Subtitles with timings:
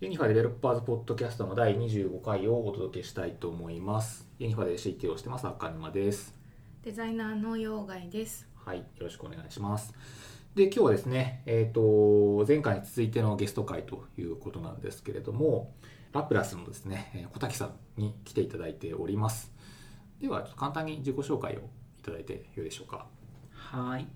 [0.00, 4.26] ユニファデベロッパーズポッドキャストの第25回をお届けしたいと思います。
[4.38, 6.34] ユニファで CT をしてます赤沼です。
[6.82, 8.48] デザイナーの陽外です。
[8.54, 9.92] はい、よろしくお願いします。
[10.54, 15.74] で、今日はですね、えっ、と、前回に続いてのゲスト会ということなんですけれども、
[16.14, 19.52] ラプラスのですね、えー小滝さんに来ていただいております。
[20.18, 23.04] では、ちょっと簡単に自己紹介をいただいてよいでしょうか。
[23.52, 24.06] はい。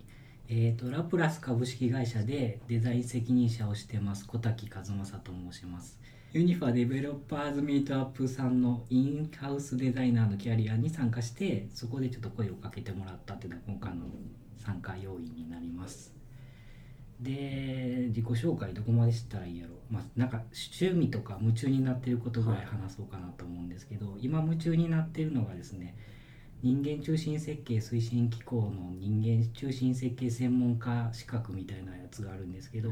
[0.47, 5.99] えー、とラプラス株式会社でデザイン責任者をしてます小滝和正と申します。
[6.33, 14.05] Unifa Developers Meetup さんのインハウスデザイナーのキャリアに参加してそこでちょっと声をかけてもらったっていうのが今回の
[14.59, 16.13] 参加要因になります。
[17.21, 25.97] で自己紹介どこまでしたらいいやろまあなんか趣味とか夢中になってることぐらい話そうかなと思うんですけど、今夢中になってるのがですね
[26.65, 32.91] 人間中心設計推進機構の人間中心設計専門家資格みたいなやつがあるんですけど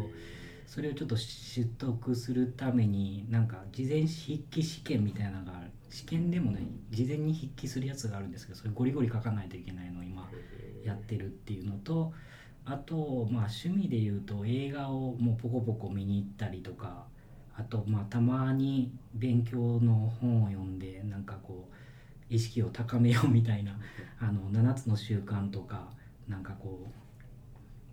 [0.67, 5.71] それをちょっと取得するためになんか事前筆記試験みたいなのがある。
[5.89, 6.63] 試験でもない。
[6.91, 10.29] 事前に筆記するやつがあるんですけどそれゴリゴリ書かないといけないのを今
[10.85, 12.13] やってるっていうのと
[12.67, 17.07] あとまあ趣味で言うと映画をもうポコポコ見に行ったりとか
[17.57, 21.75] あとまあたまに勉強の本を読んでなんかこう
[22.33, 23.79] 意識を高めようみたいな
[24.19, 25.91] あの7つの習慣とか
[26.27, 26.91] なんかこ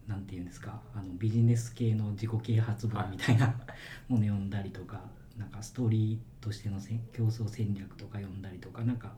[0.08, 3.48] うなんていうんですかあのビジネス系の自己啓発本みたいな
[4.08, 5.02] もの読んだりとか
[5.38, 6.80] なんかストーリーとしての
[7.14, 9.12] 競争戦略とか読んだりとかなんか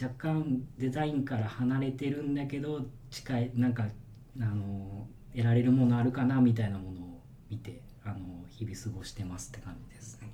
[0.00, 3.84] 若干デザインから離れてるんだけど近いなんか
[4.40, 8.16] あの得られるものあるかなみたいなものを見てあの
[8.48, 10.32] 日々過ごしてますって感じですね。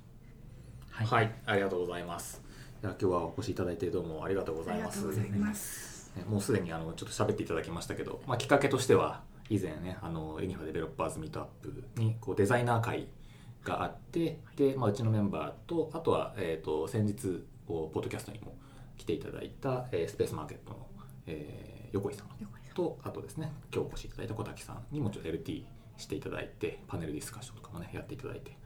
[0.91, 2.41] はい、はい、ありがとうございます。
[2.83, 5.01] 今日はお越しいただいてどうもありがとうございます。
[5.01, 6.11] とうございます。
[6.17, 13.07] ねもうすでにあのちょっと喋っていただきましたけど、まあ、きっかけとしては以前ねあの Unifa Developers Meetup にこうデザイナー会
[13.63, 18.53] があってで、まあ、うちのメンバーとあとは、えー、と先日こうポッドキャストにも
[18.97, 20.87] 来ていただいた、えー Spacemarket の、
[21.27, 22.27] えー横井さん
[22.73, 25.63] とあとですね今日お越しいただいた小瀧さんにもちょっと LT
[25.97, 28.57] していただいてパネルディスカッションとかもねやっていただいて、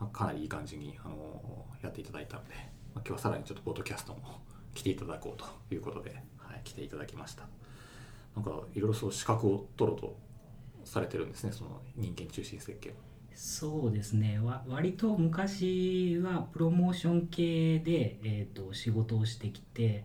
[0.00, 4.40] まあ、かなりいい感じに、あのやっていただいたので、まあ、今日はさらにちょっとポッドキャストも
[4.74, 7.44] 来ていただこうということで、はい、来ていただきました。
[8.36, 10.16] なんかいろいろそう資格を取ろうと
[10.84, 12.94] されてるんですねその人間中心設計。
[13.34, 14.38] そうですね。
[14.38, 20.04] わ割と昔はプロモーション系で、えー、と仕事をしてきて、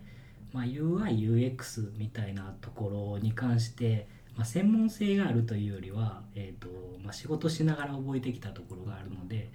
[0.54, 6.70] まあ、UIUX みたいなところに関して、まあ、専門性があるというよりは、えーと
[7.04, 9.52] まあ、仕事しながら覚えてきたところがあるので、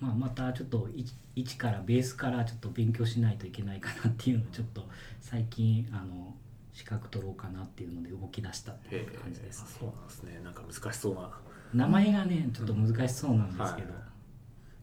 [0.00, 4.86] まあ、またちょっと一一からベースからちょっと勉強しないといけないかなっていうのをちょっと
[5.20, 6.34] 最近あの
[6.72, 9.68] 資格取ろうかなっていうので動き出したっていう感じですね。
[9.80, 10.40] そうなんですね。
[10.44, 11.30] なんか難しそうな。
[11.74, 14.02] 名前がねちょっと難しそうなんですけど、はい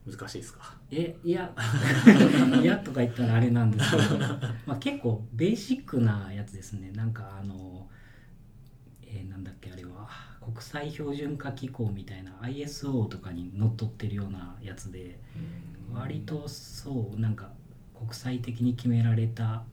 [0.06, 0.76] 難しいですか？
[0.92, 1.50] えいや
[2.62, 4.18] いやとか言ったらあれなんですけど、
[4.68, 6.92] まあ、結構ベーシックなやつですね。
[6.92, 7.88] なんかあの、
[9.16, 10.10] えーなんだっけあれは？
[10.42, 15.20] 国際標準化機構みたいな ISO とかにのっとってるようなやつで
[15.94, 17.52] 割とそうなんか
[17.98, 19.64] 国際的に決められた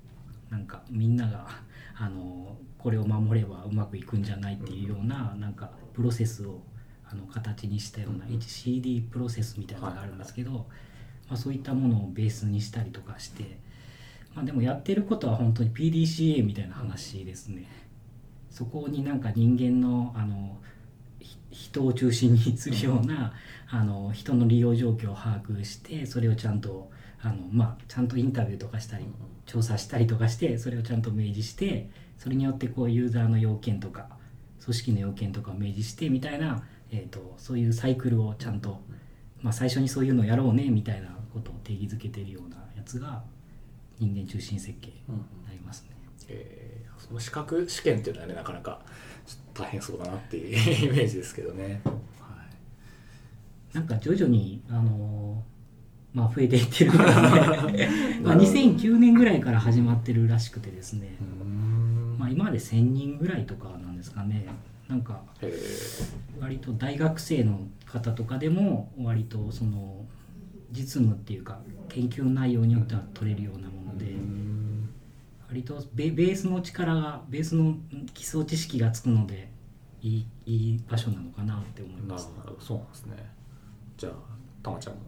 [0.51, 1.49] なんかみんなが
[1.97, 6.61] あのこれを守ればうまくいくんじゃないっていうようななんかプロセスを
[7.11, 10.67] あの形にしたような HCD プロセスみたいなのがあるんですけど、ま
[11.33, 13.59] あ、そういったものをベースにしたりとかして、
[14.35, 17.67] まあ、でもやってることは本当に PDCA みたいな話ですね。
[18.51, 20.57] そこになんか人間のあの
[21.21, 23.33] ひ人を中心にするような、
[23.69, 26.91] あの人の利用状況を把握してそれをちゃんと
[27.23, 29.05] あの、まあ、ちゃんとインタビューとかしたり
[29.47, 31.89] 調査したりとかしてそれをちゃんと明示して
[32.19, 34.09] それによってこうユーザーの要件とか
[34.65, 38.81] 組織の要件とかを明示してみたいな、えー、とそういうサイクルをちゃんと、
[39.41, 43.23] まあ、最初にそういうのをやろうねみたいなことを定義づけてるようなやつが
[43.99, 44.95] 人間中心設計に
[45.47, 45.91] なりますね。
[46.29, 46.60] えー
[47.11, 48.81] その資格試験っていうのはねなかなか
[49.53, 50.55] 大変そうだなっていう
[50.89, 51.93] イメージですけどね、は
[53.73, 55.51] なんか徐々に、あのー
[56.13, 57.89] まあ、増えていってるんですね。
[58.23, 61.17] まあ2009年ぐらいから始まってるらしくてですね、
[62.19, 64.47] まあ、今まで1000人ぐらいとかなんですかね。
[64.89, 65.23] なんか
[66.41, 70.05] 割と大学生の方とかでも割とその
[70.73, 74.07] 実務っていうか研究内容によっては取れるようなもので
[75.51, 77.75] 割とベベースの力がベースの
[78.15, 79.51] 基礎知識がつくので
[80.01, 82.31] いいいい場所なのかなって思いなるます。
[82.41, 83.17] ほどそうなんですね
[83.97, 84.13] じゃあ
[84.63, 85.01] たまちゃんも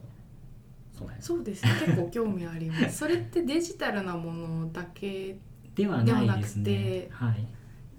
[0.93, 1.71] その辺そうですね。
[1.87, 2.99] 結構興味あります。
[2.99, 5.39] それってデジタルなものだけ、
[5.75, 7.09] ではないですでね。
[7.11, 7.47] はい。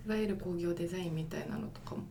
[0.06, 2.04] いわゆる工業デザインみたいなのとかも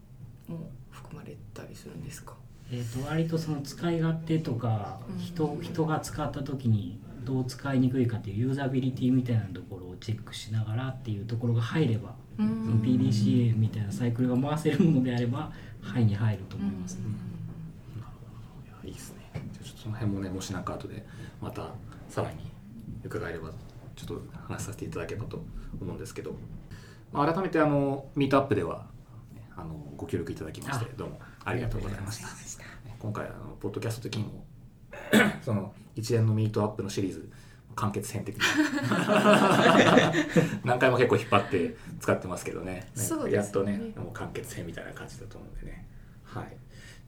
[0.49, 2.35] も含まれれたりするんですか？
[2.71, 17.01] えー、と割とその使い勝手とかうん人人が使った時にどう使いにくいかっていうユーザビリティみたいなところをチェックしながらっていうところが入ればうその PDCA みたいなサイクルが回せるものであれば範囲に入ると思います、ね。
[18.67, 19.31] いやいいですね。
[19.53, 21.05] じゃあちょっとその辺もねもしなんか後で
[21.41, 21.71] また
[22.09, 22.37] さらに
[23.05, 23.51] 伺えれば
[23.97, 25.45] ちょっと話させていただければと
[25.81, 26.35] 思うんですけど、
[27.13, 28.87] まあ、改めてあのミートアップでは
[29.35, 32.29] ねあのご協力いただきましてあどうもありがとうございました。
[32.99, 34.45] 今回あのポッドキャスト的にも
[35.43, 37.31] その一連のミートアップのシリーズ
[37.75, 38.43] 完結編的に
[40.65, 42.73] 何回も結構引っ張って使ってますけどね。
[42.73, 43.37] ねそうですね。
[43.37, 45.87] やっとねもう完結編みたいな感じだと思うんでね。
[46.23, 46.57] はい。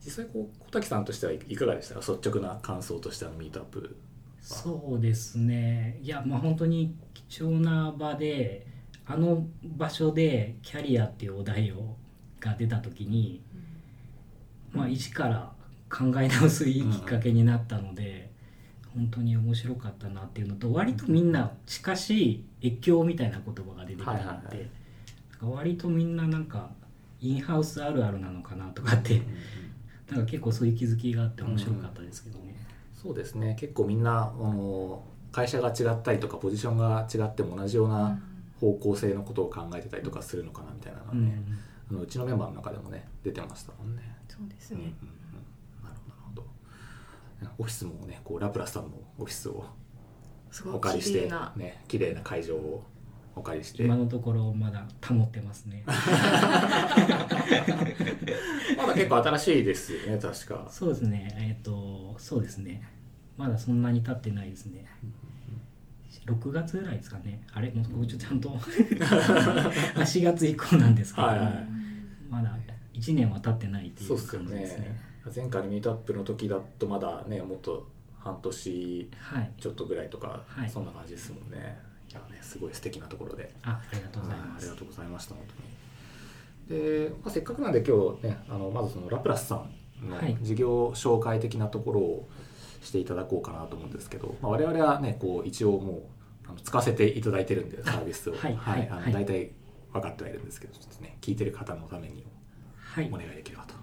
[0.05, 2.01] 実際こう小滝さんとしてはいかがでしたか？
[2.01, 3.97] 率直な感想としてあのミートアップ
[4.41, 5.99] そうですね。
[6.03, 6.95] いやまあ本当に
[7.29, 8.67] 貴重な場で
[9.07, 11.97] あの場所でキャリアっていうお題を
[12.41, 13.43] が出た時に、
[14.73, 15.53] まあ、一から
[15.95, 18.31] 考え直すいいきっかけになったので、
[18.95, 24.57] 本当に面白かったなっていうのと割とみんな近しい越境みたいな言葉が出てきたので、はいはいはい。
[25.43, 26.71] なんか割とみんななんか
[27.21, 29.23] インハウスあるあるなのかなとかって、
[30.11, 32.55] なんか結構そういう気づきがあって面白かったですけどね。
[32.95, 33.57] そうですね。
[33.59, 35.03] 結構みんなあの
[35.33, 38.19] 会社が違ったりとかポジションが違っても同じような
[38.61, 41.59] 方向性のことを考えてたりとかするのかなみたいなのはね、うん
[41.91, 44.03] あのうちのメンバーの中でもね出てましたもんね。
[44.27, 44.97] そうですうんうんうんね、
[45.83, 46.47] なるほどなるほど
[47.59, 49.65] オフィスもねこうラプラスさんのオフィスを
[50.51, 52.85] すごいお借りして綺麗なね綺麗な会場を
[53.37, 55.83] お借りして今のところまだ保ってますね。
[55.87, 55.93] ま
[58.87, 61.35] だ結構新しいですよね確かそうですね。
[61.37, 62.83] えっ、とそうですね。
[63.37, 64.87] まだそんなに経ってないですね。
[66.27, 67.43] 6月ぐらいですかね。
[67.53, 67.73] あれ？
[67.73, 68.59] もう僕ちょっとちゃんと あ
[70.01, 71.69] 4月以降なんですけど、はいはい
[72.31, 72.57] まだ
[72.95, 75.14] 1年は経ってないっていそうっすよう感じですねね。
[75.35, 77.87] 前回のミートアップの時だとまだねもっと
[78.19, 79.53] 半年はい。
[79.61, 80.71] ちょっとぐらいとか、はい。
[80.71, 81.79] そんな感じですもんね。
[82.11, 83.55] いやねすごい素敵なところで。
[83.63, 84.49] あ、ありがとうございます。
[84.49, 84.75] はいありが。
[84.77, 85.45] とうございました本
[86.69, 86.81] 当に。
[86.81, 89.57] で、まあ、せっかくなんで今日ねあのまずそのラプラスさ
[90.03, 90.37] んのはい。
[90.41, 92.29] 事業紹介的なところを
[92.83, 98.35] していただこうかなと思うんですけど、まあ、我々はねこう一応もうあの使わせていただいてるんでサービスを。
[98.35, 99.13] はいはいあのはい。
[99.13, 99.53] 大体
[99.93, 102.25] 分かってはいるんですけどちょっとね聞いてる方のために
[102.77, 103.11] はい。
[103.13, 103.17] お。
[103.17, 103.75] 願いできればと、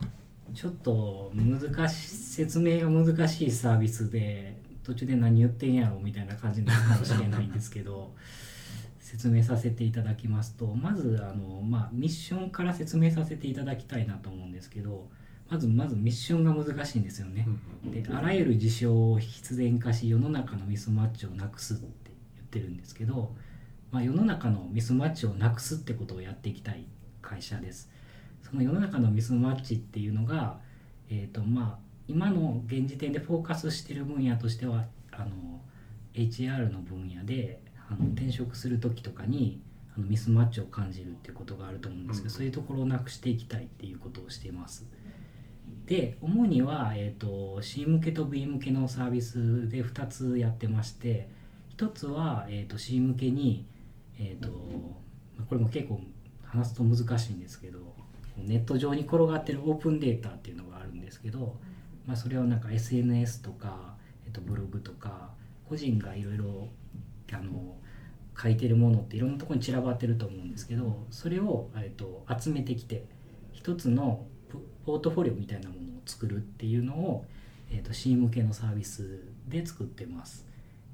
[0.54, 8.14] ちょっと難しい説明が難しいサービスで途中で何言ってんやろみたいな感じになるかもしれないんですけど
[9.00, 15.10] 説明させていただきますとまずあの、まあ、ミッションから説明させていただきたいなと思うんですけど
[15.50, 17.46] まずまずミッションが難しいんですよね。
[17.84, 23.36] であらゆる事象を必然化し世の中のミスマッチをなくすって言ってるんですけど、
[23.92, 26.86] まあ、世の中のミスマッチをなくすってことをやっていきたい
[27.22, 27.90] 会社です
[28.52, 30.58] その世の中のミスマッチっていうのが、
[31.10, 35.62] えーとまあ、今の現時点でフォーカスしてる分野としてはあの
[36.14, 39.62] HR の分野であの転職する時とかに
[39.96, 44.86] あのミスマッチを感じるっていうことがあると思うんですけど、うんそういうところをなくしていきたいっていうことをしています。
[45.86, 51.30] で主には、えー、と C 向けと B 向けのサービスで2つやってまして
[51.78, 53.66] 1つは、えー、と C 向けに、
[54.18, 54.50] えー、と
[55.38, 56.02] まあこれも結構
[56.44, 57.80] 話すと難しいんですけど
[58.46, 61.56] ネット上に転がってるオープンデータっていうのがあるんですけど、
[62.06, 63.96] まあ、それをなんか SNS とか、
[64.26, 65.30] えー、とブログとか
[65.68, 66.68] 個人がいろいろ
[67.32, 67.76] あの
[68.42, 73.06] 書いてるものっていろんなところに散らばってると思うんですけどそれを、えー、と集めてきて
[73.52, 74.26] 一つの
[74.86, 77.26] ポートフォリオみたいなものを作るっていうのを、
[77.70, 80.48] えー、と C 向けのサービスで作ってます。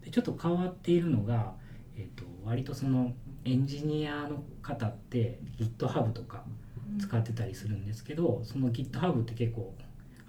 [0.04, 1.54] でちょっと変わっているのが、
[1.98, 3.13] えー、と割とその
[3.46, 6.44] エンジニアの方って GitHub とか
[7.00, 9.74] 使ってたりするんですけどその GitHub って結構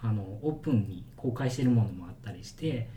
[0.00, 2.88] あのオープンに公開してるものもあったりして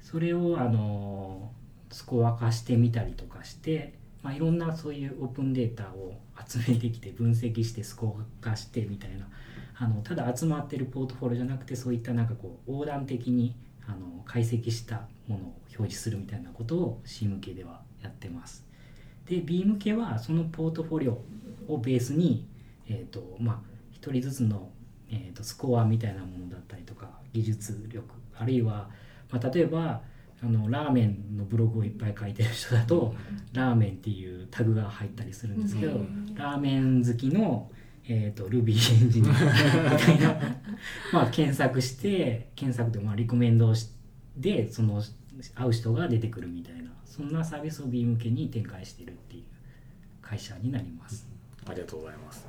[0.00, 1.50] それをあの
[1.90, 6.14] スコア化してみたりとかして、まあ、いろんなそういうオープンデータを
[6.46, 9.28] 集めてきて分析してスコア化してみたいな
[9.76, 13.54] あのただ集まってるポートフォリオじゃなくてそういったなんかこう横断的に
[13.86, 18.64] あの解析したものを表示するみたいなことを C 向けではやってます。
[19.26, 21.22] で B 向けはそのポートフォリオ
[21.68, 22.46] をベースに、
[22.88, 24.70] えーとまあ、1人ずつの、
[25.10, 28.04] えー、とスコアみたいなものだったりとか技術力
[28.36, 28.88] あるいは、
[29.30, 30.02] まあ、例えば
[30.42, 33.14] あのラーメンのブログをいっぱい書いてる人だと
[33.52, 36.34] ラーメンっていうタグが入ったりするんですけど、うん。
[36.34, 37.70] ラーメン好きの、
[38.06, 40.40] えー、と Ruby エンジニア みたいな
[41.12, 43.88] まあ検索して検索でまあリコメンドし
[44.36, 45.02] でその
[45.54, 49.42] 会う人が出てくるみたいなそんなサービスを B 向けに展開してるっていう
[50.20, 51.34] 会社になります。
[51.66, 52.46] ありがとうございます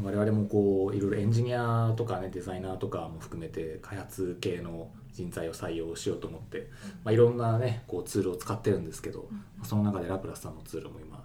[0.00, 6.70] 我々もこういろいろエンジニアとかねデザイナーとかも含めて開発系の人材を採用しようと思って、
[7.04, 9.28] まあ、いろんなねこうツールを使ってるんですけど、
[9.62, 11.22] その中でラプラスさんのツールも今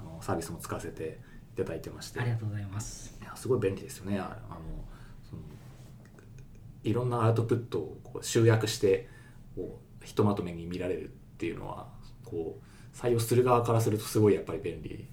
[0.00, 1.18] あのサービスも使わせて
[1.54, 2.20] いただいてまして。
[2.20, 3.18] ありがとうございます。
[3.20, 4.18] いやすごい便利ですよね。
[4.18, 4.60] ああの
[5.28, 5.42] その
[6.84, 9.08] いろんなアウトプットをこう集約して
[9.54, 11.86] こうひとまとめに見られるっていうのは
[12.24, 15.06] こう採用する側からするとすごいやっぱり便利で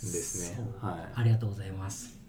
[0.00, 0.66] すね。
[0.80, 1.12] はい。
[1.14, 2.19] ありがとうございます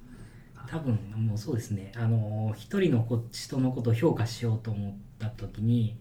[0.71, 1.91] 多分もうそうですね。
[1.97, 5.97] あの一人のこ人のことを評価しようと思った時に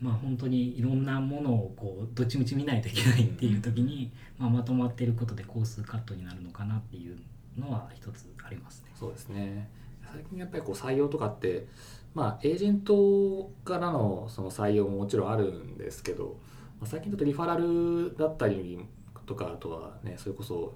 [0.00, 7.18] まあ本当にいろんなものをこうどっちみち見ないといけないっていう時に、まあ、まとまってることで工数カットになるのかなっていう
[7.58, 8.92] のは一つありますね。
[8.94, 9.68] そうですね。
[10.10, 11.66] 最近やっぱりこう採用とかって
[12.14, 16.38] まあエージェントからのその採用ももちろんあるんですけど、
[16.80, 18.78] まあ、最近だとリファラルだったり
[19.26, 20.74] とかあとはねそれこそ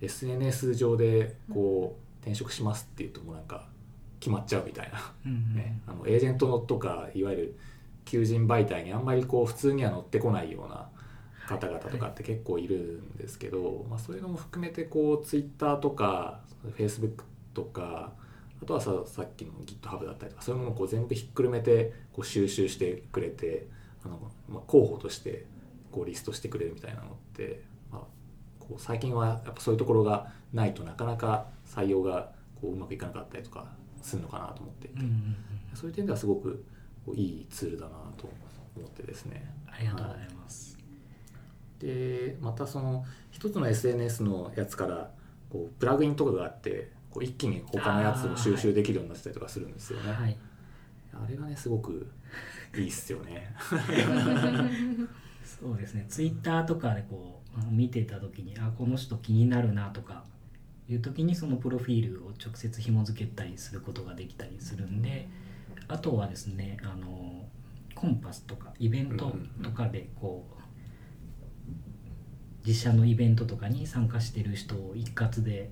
[0.00, 3.68] SNS 上でこう転職しますっていうともうなんか
[4.18, 5.54] 決まっちゃうみたいな、うんうん。
[5.54, 7.58] ね、あのエージェントのとかいわゆる
[8.04, 10.88] 求人媒体にあんまりこう普通には乗ってこないような
[11.46, 16.40] 方々とかって結構いるんですけど、まあ、そういうのも含めてこう Twitter とか
[16.76, 17.22] Facebook
[17.54, 18.12] とか
[18.60, 23.68] あとはささっきの GitHub だったりとかそういうものをこう全部ひっくるめてこう収集してくれて
[24.04, 24.18] あの、
[24.48, 25.44] まあ、候補として
[25.92, 28.00] こうリストしてくれるみたいなのって、まあ、
[28.58, 33.66] こう最近はやっぱそういうところがないとなかなか採用がこううまくいかなかったりとか
[34.02, 35.36] するのかなと思っていて、うんうんうん
[35.74, 36.64] そういう点ではすごく
[37.04, 38.32] こういいツールだなと
[38.74, 39.52] 思ってですね。
[39.70, 40.78] ありがとうございます。
[41.78, 45.10] でまたその一つの SNS のやつから
[45.50, 50.12] こうプラグインとかがあってこう一気に他のやつも収集できるようになってたりとかするんですよね。
[50.12, 50.38] はい、
[51.12, 52.10] あれがねすごく
[52.74, 53.54] いいっすよね。
[55.44, 60.24] そうですねツイッターとかでこう見てた時にあこの人気になるなとか
[60.88, 65.28] いう時にそのプロフィールを直接紐付けたりすることができたりするんで
[65.88, 67.44] あとはですねあの
[67.94, 70.56] コンパスとかイベントとかでこう
[72.66, 75.70] 実写のイベントとかに参加してる人を一括で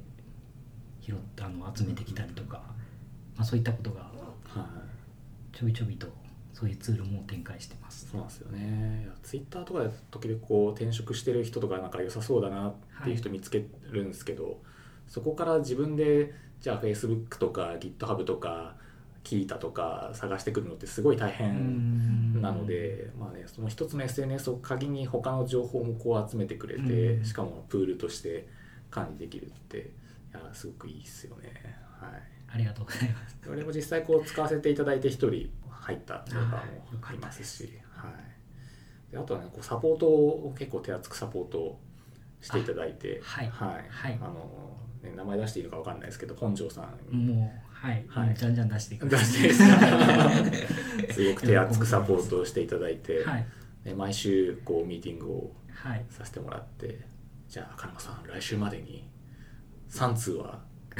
[1.01, 2.63] 拾ってあの集めてきたりとか、
[3.37, 4.11] まあ、そういったことが
[5.53, 6.07] ちょいちょいと
[6.53, 8.09] そういうツールも展開してます。
[8.11, 9.09] そうなんですよね。
[9.25, 14.63] ツイッターとかで時々こう転職してる人とかなんか良さそうだなっていう人見つけるんですけど、
[15.15, 18.75] そこから自分でじゃあ Facebook とか GitHub とか
[19.23, 27.25] 聞いたとか探してくるのってすごい大変なので、まあね、その一つの SNS を鍵に他の情報もこう集めてくれて、うん。
[27.25, 28.49] しかもプールとして
[28.91, 29.83] 管理できるってい
[30.33, 31.53] やすごくいいですよね。
[32.01, 32.11] はい。
[32.53, 33.39] ありがとうございます。
[33.49, 37.57] 俺も実際こう使わせていただいて一人入ったメンバーあーよかもいまったです。
[37.59, 38.09] すし、は
[39.11, 41.81] い、であとはねこうサポートを結構手厚くサポートを
[42.41, 43.49] していただいてはい。
[43.49, 43.85] はい。
[43.89, 44.19] はい。
[44.21, 44.74] あの
[45.05, 47.25] ね、名前出していいのかわかんないですけど本庄さんに。
[47.35, 48.35] もうはい、はい。
[48.35, 49.09] じゃんじゃん出していく。
[49.09, 49.49] 出していい
[51.07, 53.47] で すごく手厚くサポートをしていただいて、はい。
[53.85, 56.05] ね、毎週こうミーティングをはい。
[56.09, 57.01] させてもらって
[57.49, 59.07] じゃあ金間さん来週までに
[59.91, 60.61] 3通は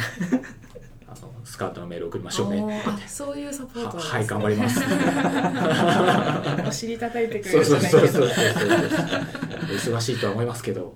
[1.07, 2.83] あのスカウトのメール送りましょうね。
[3.07, 4.81] そういうサポートねははい頑張ります。
[6.69, 9.97] お尻叩いてくれそうるじゃないそうそうそうけどそう。
[9.97, 10.95] 忙しいとは思いますけど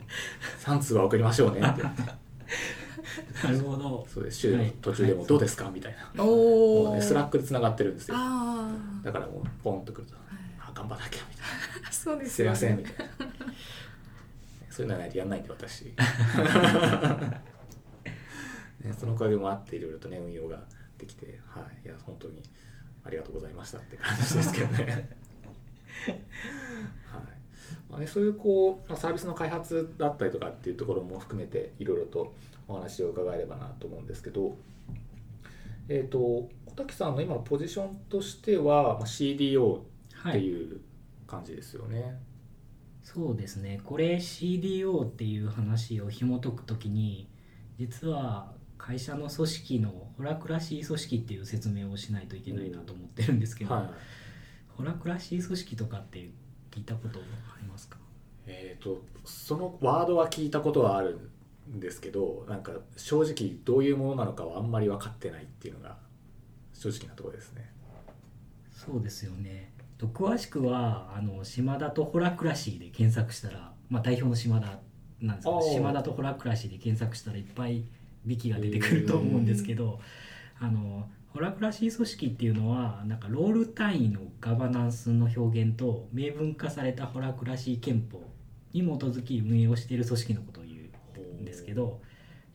[0.64, 1.82] 3通は送りましょうねって
[3.44, 4.06] なるほど。
[4.12, 4.38] そうです。
[4.38, 5.70] 週のはい途中でもどうですか？
[5.70, 6.24] みたいな。
[6.24, 8.16] おお、ね Slackでつながってるんですよ。
[8.18, 8.70] あ
[9.02, 10.14] だからもうポンとくると
[10.60, 11.88] あ頑張らなきゃみたいな。
[11.88, 13.04] あ そうですすいませんみたいな。
[14.70, 15.86] そういうのはないとやんないんで私。
[18.80, 20.62] ね、そのおかげもあっていろいろとね運用が
[20.98, 21.86] できてはい。
[21.86, 22.42] いや本当に
[23.04, 25.08] ありがとうございましたって感じですけどね。
[26.06, 27.22] はい。
[27.90, 32.34] まあね、そういうこうまあサービスの開発だったりとかっていうところも含めていろいろと
[32.68, 34.56] お話を伺えればなと思うんですけど
[35.88, 39.80] えっ、と小滝さんの今のポジションとしては、まあ、CDO
[40.12, 40.38] はい。
[40.38, 40.80] っていう
[41.26, 42.18] 感じですよね。
[43.02, 43.80] そうですね。
[43.84, 47.28] これ CDO っていう話を紐解くときに
[47.78, 53.90] 実は会社の組織のホラクラシー組織っていう説明をしないといけないなと思ってるんですけど、はい
[54.76, 56.30] ホラクラシー組織とかって
[56.70, 57.22] 聞いたことあ
[57.60, 57.98] りますか？
[58.46, 61.30] えー、とそのワードは聞いたことはある
[61.76, 65.96] んですけどなんか正直どういうものなのかはあんまり分かってないっていうのが
[66.72, 67.70] 正直なところですね。
[68.70, 69.72] そうですよね。
[69.98, 74.78] と詳しくはあの島田とホラクラシーで検索したら、まあ、代表の島田
[75.20, 77.84] なんですけど島田とホラクラシーで検索したらいっぱい
[78.24, 80.00] ビキが出てくると思うんですけど、
[80.60, 88.22] あのホラクラシー組織っていうのはなんかロール単位のガバナンスの表現と明文化されたホラクラシー憲法
[88.72, 90.64] に基づき運営をしている組織のことを
[91.38, 92.00] んですけど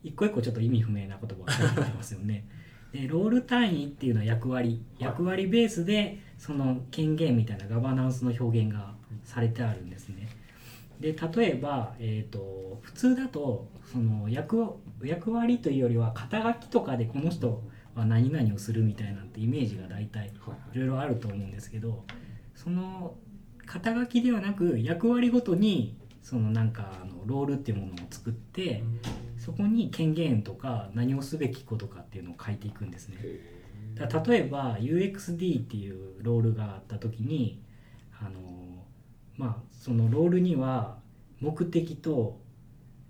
[0.03, 2.45] 一個一個ちょっと意味不明な言葉が入ってますよね。
[2.91, 10.27] でロール単位っていうのは役割役割ベースでその権限みたいなガバナンスの表現がされてあるんですね。
[10.99, 14.63] で例えば、えーと、普通だとその役
[15.03, 17.61] 役割というよりは肩書きとかでこの人
[17.95, 20.31] は何々をするみたいなんてイメージが大体
[20.73, 22.03] いろいろあると思うんですけど
[22.55, 23.15] その
[23.65, 28.83] 肩書きではなく役割ごとにそのなんかあのロールっていうものを作って
[29.37, 33.17] そこに権限とか何をすべきことかっていうのを書いていくんですね。
[33.95, 37.61] だ例えば UXD っていうロールがあった時に
[38.19, 38.39] あの
[39.37, 40.97] まあそのロールには
[41.39, 42.39] 目的と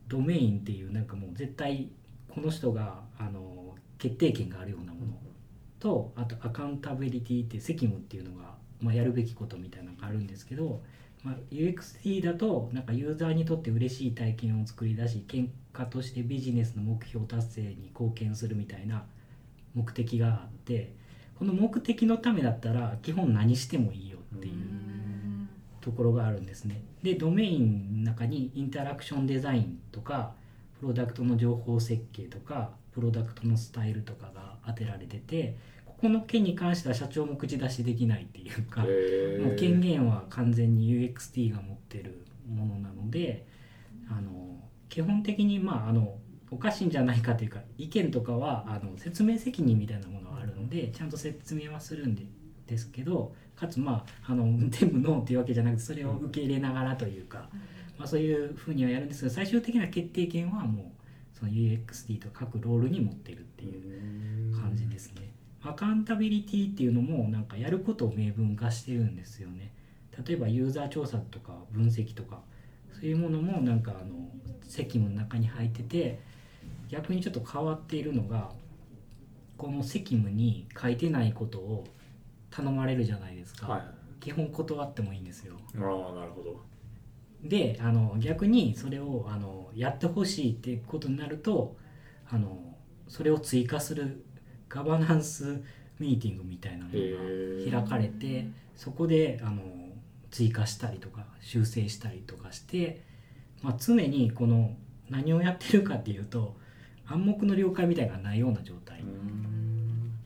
[0.07, 1.91] ドメインっていうなんかもう絶対
[2.27, 5.23] この人があの決定権があるようなもの。
[5.83, 10.81] とあとアカウンタビリティって責務っていうのが、まあ、やるべきことみたいなのがあるんですけど、
[11.23, 19.05] まあ、UXT だとなんかユーザーにとって嬉しい体験を作り出し結果としてビジネスの目標達成に貢献するみたいな
[19.73, 20.93] 目的があって
[21.39, 24.53] この目的のためだったら基本何してもいいよっていう
[25.81, 26.81] ところがあるんですね。
[27.01, 30.33] でドメインの中にインタラクションデザインとか
[30.79, 35.57] プロダクトの情報設計とかプロダクトのスタイルとかが当てられてて
[36.03, 43.45] ここの件に関しては社長も口出しできないっていうかもう権限は完全に UXT が持ってるものなので
[44.09, 46.15] あの基本的にまああの
[46.51, 52.23] おかしいんじゃないかというか意見とかはあの説明責任みたいなものがあるのでちゃんと説明はするんで
[52.67, 57.47] ですけどかつまああの全部ノーっていうわけじゃなくてそれを受け入れながらというか、
[57.97, 60.91] まあ、そういうふうにはやるんですけど最終的な決定権はも
[61.35, 65.22] うその UXD と各ロールに持ってるっていう感じですね。
[65.65, 69.71] アカウンタビリティっていうのもなんかやることを明文化してるんですよね。
[70.25, 72.41] 例えばユーザー調査とか分析とか
[72.91, 74.29] そういうものもなんかあの
[74.61, 76.19] 責務の中に入ってて
[76.89, 78.51] 逆にちょっと変わっているのが
[79.57, 81.87] この責務に書いてないことを
[82.51, 83.83] 頼まれるじゃないですか、はい、
[84.19, 85.55] 基本断ってもいいんですよ。
[85.75, 85.81] ああ
[86.13, 86.61] なるほど。
[87.43, 91.75] であの逆にそれをあのやってほしいってことになると
[92.29, 92.57] あの
[93.07, 94.23] それを追加する
[94.73, 95.61] ガバナンス
[95.99, 99.61] ミーティングみたいなのが開かれてそこであの
[100.31, 103.03] 追加したりとか修正したりとかして、
[103.61, 104.75] まあ、常にこの
[105.11, 106.55] 何をやってるかっていうと
[107.05, 109.05] 暗黙の了解みたいなのがないような状態に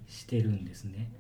[0.07, 1.11] してるんですね。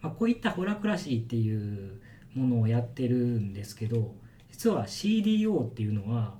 [0.00, 2.00] まあ、こういったホラクラシーっていう
[2.34, 4.14] ものをやってるんですけど
[4.52, 6.34] 実は CDO っていうのは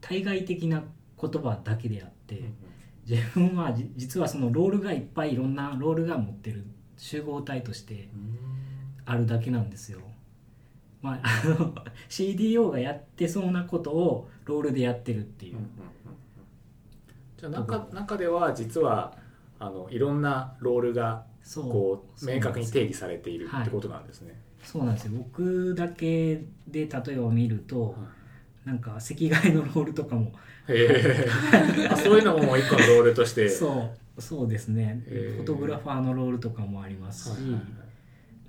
[0.00, 0.82] 対外的な
[1.20, 2.42] 言葉だけであって、
[3.08, 6.64] 自分は実はそのロールがいっぱいいろんなロールが持ってる
[6.96, 8.08] 集合体として
[9.04, 10.00] あるだけなんですよ。
[11.00, 11.74] まあ、あの
[12.08, 15.56] CDO がやってそうなことをロールでやってるっていう。
[17.36, 19.16] じゃあ中中では実は
[19.58, 21.24] あのいろんなロールが
[21.56, 24.40] こう明確に定義されているってことなんですね。
[24.62, 27.94] そうなんですよ僕だけで例えば見ると、はい、
[28.64, 30.32] なんか席替えのロールとかも。
[30.68, 31.28] へえ。
[31.96, 33.48] そういうのも一個のロールとして。
[33.48, 34.20] そう。
[34.20, 35.02] そうですね。
[35.06, 37.62] フォトグラファーのロールとかもありますし、はいはいはい、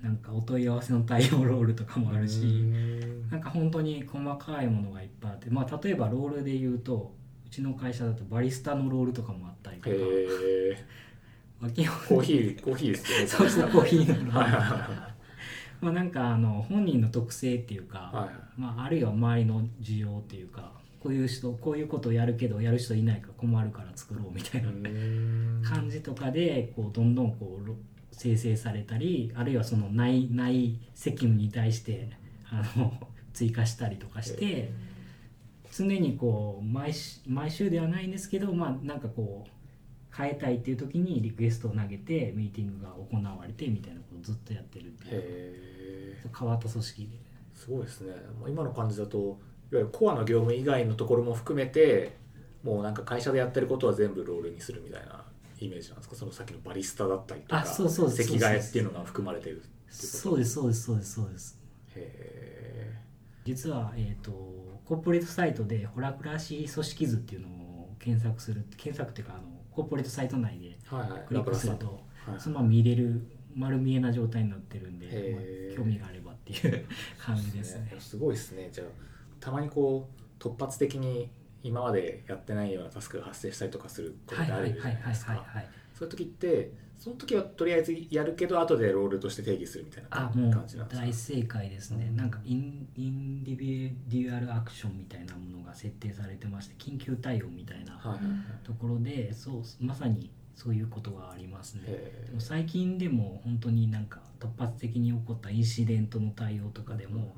[0.04, 3.30] なんかお問い合わせの対応ロールとかもあるしん。
[3.30, 7.13] なんか本当に細かいものがいっぱいあってまあ例えばロールで言うと
[7.47, 9.95] うちの会社だとバリスタのロールとかもあったりとか。
[11.62, 13.28] まあ、基本コーヒーコーヒーですよね。
[13.28, 14.34] そうそうコーヒーの
[15.84, 24.69] まあなんかあの本人の特性っていうか、はい、まあ、あるいは周りの需要っていうかこういう人こういうことをやるけどやる人いないから困るから作ろうみたいな
[25.69, 27.69] 感じとかでこうどんどんこう
[28.13, 32.10] 生成されたりあるいはそのないない責務に対して
[32.50, 32.93] あの
[33.34, 34.72] 追加したりとかして
[35.72, 36.93] 常にこう毎
[37.28, 46.16] 毎週ではないんですけどまあなんかこう変えたいっていう時にリクエストを投げてミーティングが行われてみたいなこずっとやってるっていう。
[46.38, 47.10] 変わった組織で。
[47.54, 48.14] すごいですね。
[48.48, 49.38] 今の感じだといわ
[49.72, 52.16] ゆるコアの業務以外のところも含めて
[52.64, 55.24] もうなんか会社でやってることは全部ロールにするみたいな
[55.60, 56.16] イメージなんですか？
[56.16, 61.60] そのさっきのバリスタだったりとかそうそう席替えっていうのが含まれてるそうですそうですそうですそうです。
[61.96, 63.00] へえ
[63.46, 70.78] 実は、えーと、とコーポレートサイトでホラクラシー組織図っていうのを検索する検索っていうかあのコーポレートサイト内で
[71.28, 71.92] クリックすると、は
[72.28, 76.86] いはい、そのまま見れる丸見えな状態になってるんで、まあ、興味があればっていう
[77.18, 77.96] 感じですね。
[78.00, 78.70] すごいですね。
[78.72, 78.88] じゃあ
[79.39, 81.30] たまにこう突発的に
[81.62, 85.46] 今までやってないようなタスクが発生したりとかすることってあるじゃないですか。
[85.94, 91.06] そういう時ってその時はとりあえずやるけど後でロールとして定義するみたいなあもう感じなんですか？
[91.06, 98.66] 大正解ですね、なんかインインディビデュアルアクションみたいなものが設定されてまして緊急対応みたいなはいはいはい。
[98.66, 101.84] ところでそうまさにそういうことがありますね。
[101.88, 107.36] へでも最近でも本当になんか突発的に起こったインシデントの対応とかでーも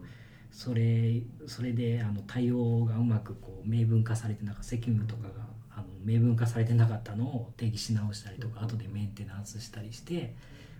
[0.52, 10.34] それそれであの対応がうまくこう明文化されてなんか責務とかがあの明文化されてなかったのを定義し直したりとか後でメンテナンスしたりして、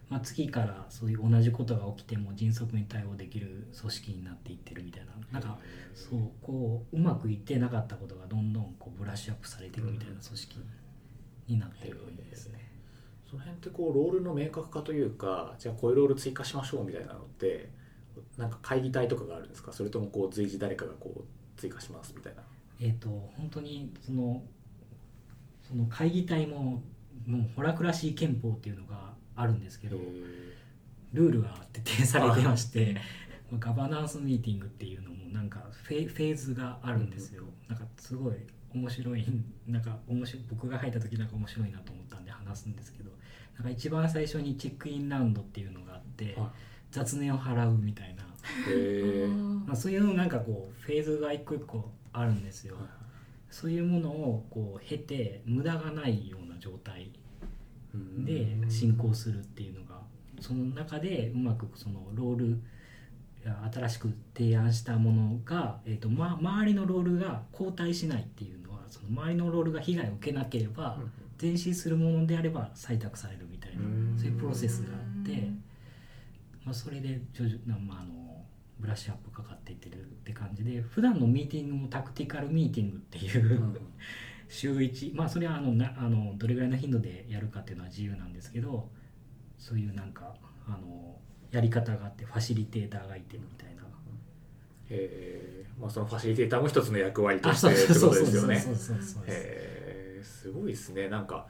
[0.10, 5.12] まあ、次からそういう同じことが起きても迅速に対応できる組織になっていってるみたいな。
[5.32, 5.58] なんか
[5.94, 10.60] そうこううまくいってなかったことがどんどんこうブラッシュアップされていくみたいな組織
[11.48, 12.72] になってるんですね。
[13.30, 17.70] その辺ってこうロールの明確化というかじゃあこういうロール追加しましょうみたいなのって
[18.38, 19.74] なんか会議体とかがあるんですか？
[19.74, 21.24] それともこう随時誰かがこう
[21.60, 22.44] 追加しますみたいな。
[22.80, 24.44] えー、と本当にその
[25.68, 26.84] その会議体も
[27.26, 29.98] もうホラクラシー憲法っていうのがあるんですけど
[31.14, 32.96] ルールが徹底されてまして
[33.58, 37.44] ガバナンスミーティングっていうのもなんかフェフェーズがあるんですよ。
[37.68, 38.36] なんかすごい
[38.76, 39.26] 面白い
[39.68, 43.12] なんか面白い僕が入った時なんか面白いなと思ったんで話すんですけど
[43.56, 46.52] なんか一番最初にチェックインラウンドっていうのがあっては
[46.92, 48.24] 雑念を払うみたいな、
[49.66, 52.76] まあ、そういうのなんかこうフェーズが一個一個あるんですよ。
[53.50, 57.10] そういうものをこう経て無駄がないような状態
[58.26, 60.02] で進行するっていうのが
[60.42, 62.62] その中でうまくそのロール
[63.74, 71.00] 新しく提案したものが、えーとま、周りのロールが後退しないっていうその周りのロールが被害を受けなければ
[71.42, 74.16] 前進するものであれば採択されるみたいなうん。
[74.18, 75.50] そういうプロセスがあって、
[76.64, 78.26] まあ、それで徐々な、まあ、あの
[78.80, 83.80] ブラッシュアップかかっていってるって感じで普段のミーティングもタクティカルミーティングっていう、
[84.50, 88.90] 週1まあそれはあのなあのどれぐらいの頻度でやるかっていうのは自由なんですけど
[89.58, 90.36] そういうなんか
[90.68, 91.16] あの
[91.52, 93.75] やり方があってファシリテーターがいてみたいな。
[94.90, 98.64] えーまあ、そのファシリテーターも一つの役割とあしてってことですよね。
[100.24, 101.10] すごいですね。
[101.10, 101.48] なんか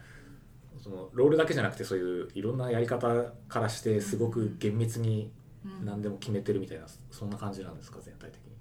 [0.82, 5.32] そのロールだけじゃなくてそういういろんなやり方からしてすごく厳密に
[5.84, 8.56] 何でも決めてるみたいなそんな感じなんですか全体的に。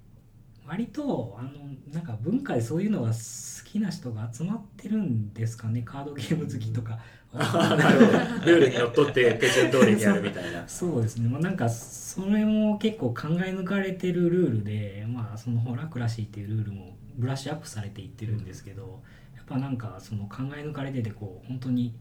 [0.66, 1.50] 割とあの
[1.92, 6.94] なんか文化でそういうのが好きな人が集まってるんですかねカードゲーム好きとか。
[6.94, 6.98] あ
[7.76, 8.18] なるほど。
[8.46, 10.66] ルールにのっとって手順通りにやるみたいな。
[10.68, 19.02] そうですね、まあ、なんかそれも結構考え抜かれてるルールで、まあ、そのホラクラシーっていうルールもブラッシュアップされていってるんですけど
[19.34, 21.94] やっぱなんかその考え抜かれててこう本当に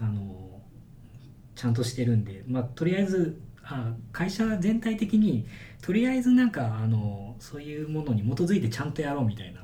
[0.00, 0.60] あの
[1.54, 5.46] ちゃんとしてるんで、まあ、とりあえずあ会社全体的に
[5.82, 9.60] とりあえずなんかあのそういうものに基づいてちゃんとやろうみたいな、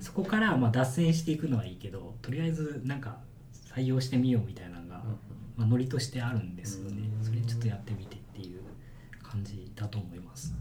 [0.00, 3.18] そこからまあ脱線していくのはいいけどとりあえずなんか
[3.74, 5.02] 採用してみようみたいなのが、
[5.56, 7.08] まあ、ノリとしてあるんですよね。
[7.18, 7.24] うん。
[7.24, 8.60] それちょっとやってみてっていう
[9.22, 10.54] 感じだと思います。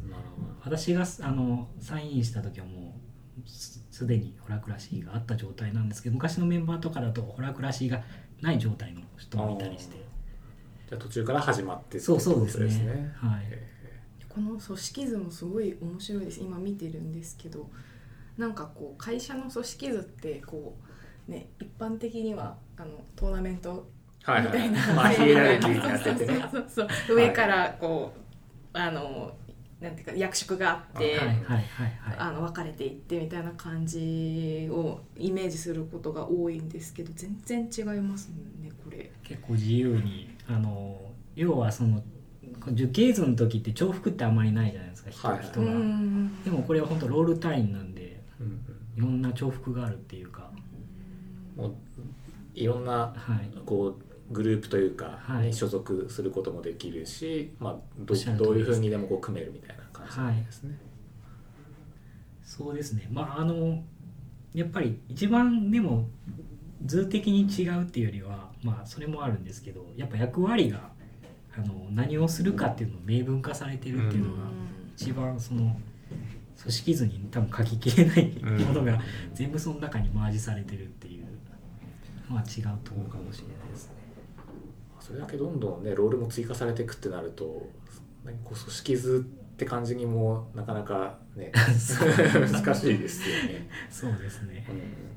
[0.64, 2.96] 私があのサインインした時はも
[3.46, 8.04] うすすでにホラクラシーがあった状態なんですけど昔のメンバーとかだとホラクラシーが
[8.42, 9.98] ない状態の人もいたりして。
[10.90, 12.68] じゃあ途中から始まってってそうそうですね。
[12.68, 13.46] ことねはい。
[13.46, 13.72] へ
[14.30, 16.40] この組織図もすごい面白いです。
[16.40, 17.70] 今見てるんですけど
[18.38, 20.78] なんかこう会社の組織図ってこ
[21.28, 23.88] うね一般的にはあのトーナメント
[24.22, 24.82] みたいな、
[27.10, 28.20] 上からこう、
[28.74, 29.32] あの
[29.80, 31.28] なんていうか役職があって、はい。
[31.28, 31.68] はいはいはい
[32.18, 39.12] あの分かれていってみたいな感じをイメージすることが多いんですけど全然違いますねこれ。
[39.24, 41.00] 結構自由にあの
[41.36, 42.02] 要はその
[42.74, 45.72] 樹形図の時って重複ってあんまりないじゃないですか人,、はいう人が。
[45.72, 48.24] んでもこれは本当ロール単位なんで
[48.98, 50.50] いろんな重複があるっていうか。
[51.56, 51.76] もう
[52.54, 53.50] いろんなはい。
[53.66, 55.48] こうグループというかはい。
[55.48, 60.78] に所属することもできるし、まあ、どどういうふうにでもこう組めるみたいな感じですね。
[62.44, 63.08] そうですね。
[63.12, 63.84] まああの
[64.54, 66.08] やっぱり一番でも
[66.86, 70.90] 図的に違うっていうよりはまあそれもあるんですけどやっぱ役割が
[71.56, 74.44] あの何をするかっていうのを明文化されてるっていうのが
[74.96, 75.78] 一番その
[76.62, 78.58] 組織図に多分書ききれないうん。
[78.60, 79.00] ものが
[79.34, 81.21] 全部その中にマージされてるっていう
[82.32, 83.96] まあ違うところかもしれないですね。
[85.00, 87.68] それだけどんどんねロールも追加されていくってなると
[88.24, 93.70] なんかこう組織図って感じにもなかなかね 難しいですよね。
[93.90, 95.12] そうですねうん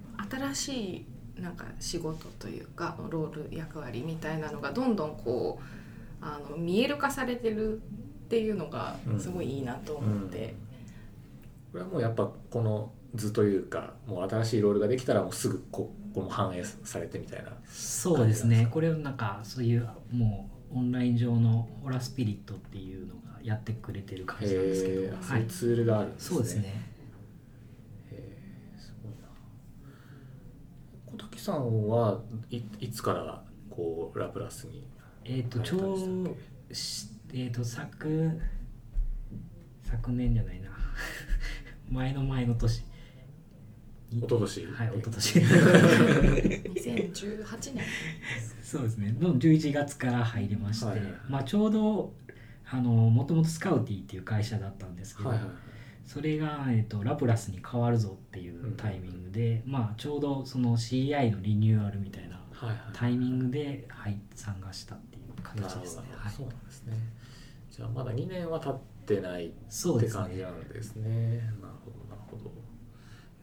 [0.52, 1.06] 新し
[1.38, 7.82] いなんか仕事というかロール役割みたいなのがどんどんこうあの見える化されてる
[8.24, 10.54] っていうのがすごいいいなと思って、
[11.72, 18.68] これはもうやっぱこの図というかもう新しいロールができたらもうすぐここれも反映されてみたいなそうですね。
[18.70, 25.46] これをなんかそういうもうオンライン上のホラスピリットっていうのがやってくれてる感じなんですけど、はい。
[25.46, 26.36] ツールがあるんですね。
[26.36, 26.90] そうですね。
[28.78, 29.28] すごいな。
[31.06, 34.86] 小滝さんはいいつからこうラプラスに
[35.24, 38.40] えっ、とちょうしえっ、と昨
[39.82, 40.68] 昨年じゃないな。
[41.90, 42.84] 前の前の年
[44.16, 44.66] 一昨年。
[44.66, 45.40] はい一昨年。
[46.70, 47.84] 2018年。
[48.62, 49.16] そうですね。
[49.18, 51.14] の11月から入りまして、はいはいはい。
[51.28, 52.14] まあ、ちょうど
[52.70, 55.48] あのもともとスカウティっていう会社だったんですけど、はいはい
[56.06, 62.40] それが、えっとラプラスに変わるぞっていうタイミングで、まあ、ちょうどその CI のリニューアルみたいな
[62.92, 66.02] タイミングで、はい、参加したっていう形ですね。
[66.14, 66.32] はい。
[66.32, 66.92] そうなんですね。
[67.70, 70.42] じゃあまだ2年は経ってないって感じね。
[70.42, 71.38] なんですね。
[71.60, 72.52] なるほどなるほど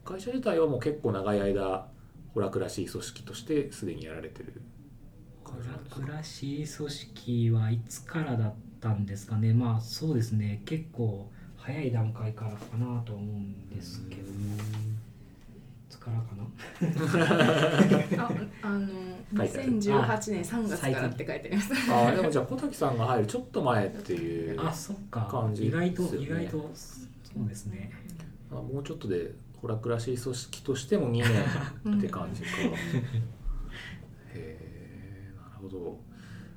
[0.04, 1.88] 会社自体はもう結構長い間
[2.34, 4.62] ホラクらしい組織としてすでにやられてる
[5.44, 9.54] 感じなんですか暮らし組織はいつからだったんですかね。
[9.54, 10.62] まあそうですね。
[10.66, 14.22] 結構早い段階からかなと思うんですけど。
[14.22, 14.26] い
[15.90, 16.34] つからか
[18.18, 18.24] な？
[18.24, 18.32] あ
[18.64, 18.88] あの
[19.38, 19.72] 書いてある。
[19.74, 21.92] 2018年3月からって書いてあります。
[21.92, 25.28] ああでもじゃあ小滝さんが入るちょっと前っていうあそっか。
[25.30, 27.92] 感じ意外と、意外とそうですね。
[28.52, 31.24] あもうちょっとでホラクらしい組織としても2
[31.86, 32.48] 年って感じか。
[34.34, 36.00] へえなるほど。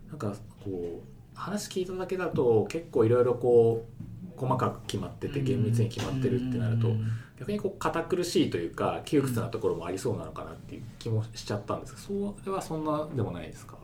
[0.09, 3.87] なんかこう話聞いただけだと結構いろいろこ
[4.37, 7.07] う細かく決まってて厳密に決まってるってなるとうん。
[7.37, 13.77] 逆にこう堅苦しいというか窮屈なところもありそうなのかなっていう気もしちゃったんですがそれはそんなでもないですか？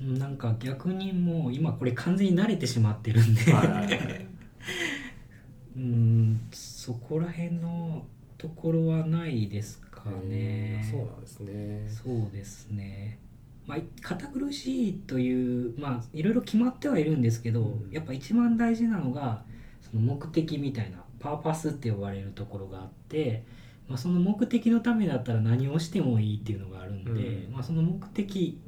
[0.00, 3.52] なんか逆にもう今これ完全に慣れてしまってるんで。
[3.52, 4.26] はいはいはい。
[5.76, 6.40] うん
[6.82, 8.04] そこら辺の
[8.36, 10.84] ところはないですかね。
[10.90, 11.88] そうなんですね。
[11.88, 13.20] そうですね。
[13.68, 17.88] まあ堅苦しいというまあいろいろ決まってはいるんですけど、うん。
[17.92, 19.44] やっぱ一番大事なのが
[19.80, 23.44] その目的みたいなパーパスって呼ばれるところがあって、
[23.86, 27.52] まあ、その目的のためだったら何をしてもいいっていうのがあるんで、うん。
[27.52, 28.60] まあ、その目的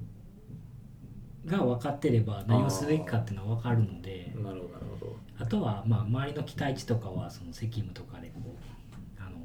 [1.47, 5.17] が分かってれば何をすべきかっていうのは分かるのでなるほどなるほど。
[5.39, 9.37] あとはまあ周りの期待値とかはその責務とかでこうあの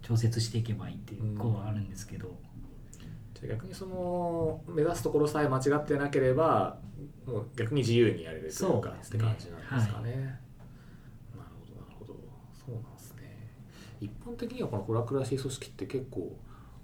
[0.00, 2.36] 調節していけばいいっていうこうはあるんですけど、
[3.34, 6.78] じゃあ逆にその目指すところさえ間違ってなければ
[7.26, 10.10] もう逆に自由にやれるというかって感じなんですかね。
[11.36, 12.14] なるほどなるほど。
[12.52, 13.50] そうなんですね。
[14.00, 16.36] 一般的にはこのホラクらしい組織って結構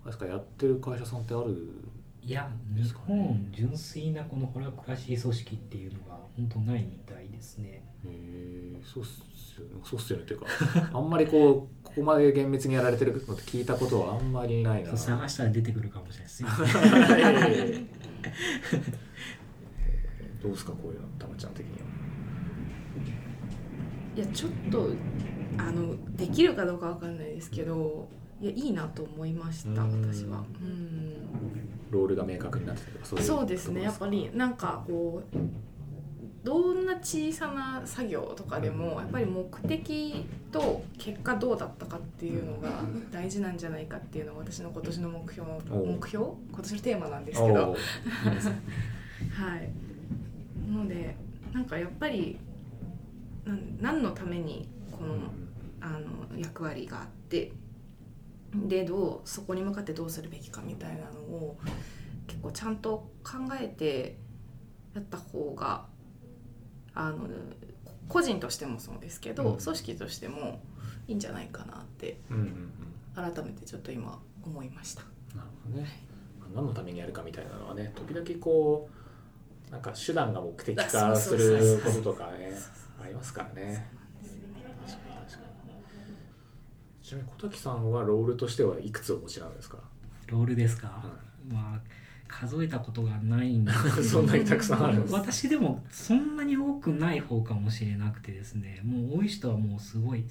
[0.03, 1.72] あれですかやってる会社さんってある
[2.29, 7.83] いや日本純粋なこのホラクラシー組織っていうのが本当ないみたいですね。
[8.05, 9.23] へえそうっす
[9.59, 9.77] よね。
[9.83, 10.25] そうっすよね。
[10.25, 10.47] っていうか
[10.93, 14.95] あんまりこうここまで厳密にやられてるのって聞いたことはあんまりないな。
[14.95, 16.49] 探したら出てくるかもしれないですね。
[17.17, 17.81] え
[20.38, 21.79] ーどうですかこういうのたまちゃん的には。
[24.17, 24.91] いやちょっと
[25.57, 28.07] あのできるかどうかわかんないですけど
[28.38, 30.03] いやいいなと思いましたうん。
[30.12, 30.45] 私は。
[30.61, 33.83] うんロールが明確になってたりとかそうそうですね。
[33.83, 35.37] やっぱりなんかこう
[36.44, 46.24] どんな小さな作業とかでもやっぱり目的と結果どうだったかっていうのが大事なんじゃないかっていうのが私の今年の目標目標？
[46.53, 47.77] 今年のテーマなんですおけど
[49.35, 49.70] はい。
[50.70, 51.16] ので
[51.53, 52.38] なんかやっぱり
[53.44, 55.14] なん何のためにこの
[55.81, 57.53] あの役割があって
[58.66, 61.59] でどうそこに向かってどうするべきかみたいなのを
[62.27, 64.16] 結構ちゃんと考えて
[64.94, 65.87] やった方が
[66.94, 67.29] あの
[68.09, 69.59] 個人としてもそうですけど、うん。
[69.59, 70.61] 組織としても
[71.07, 72.42] いいんじゃないかなってうんうん
[73.16, 73.33] うん。
[73.33, 75.03] 改めてちょっと今思いました。
[75.37, 75.88] なるほどね、
[76.40, 78.88] まあ何のためにやるかみたいなのはね時々こ
[79.68, 82.53] うなんか手段が目的化あすることとかね
[83.03, 83.87] ありますからね
[84.23, 89.79] 確かに確かにちなみに小滝さんはロールとしてはいくつお持ちなんですか？
[90.27, 91.03] ロールですか、は
[91.51, 91.81] まあ
[92.29, 93.73] 数えたことがないんで。
[93.73, 95.14] すそんなにたくさんあるんです。
[95.14, 98.83] 私でもそんなに多くない方かもしれなくてですね。
[98.85, 100.23] もう多い人はもうすごい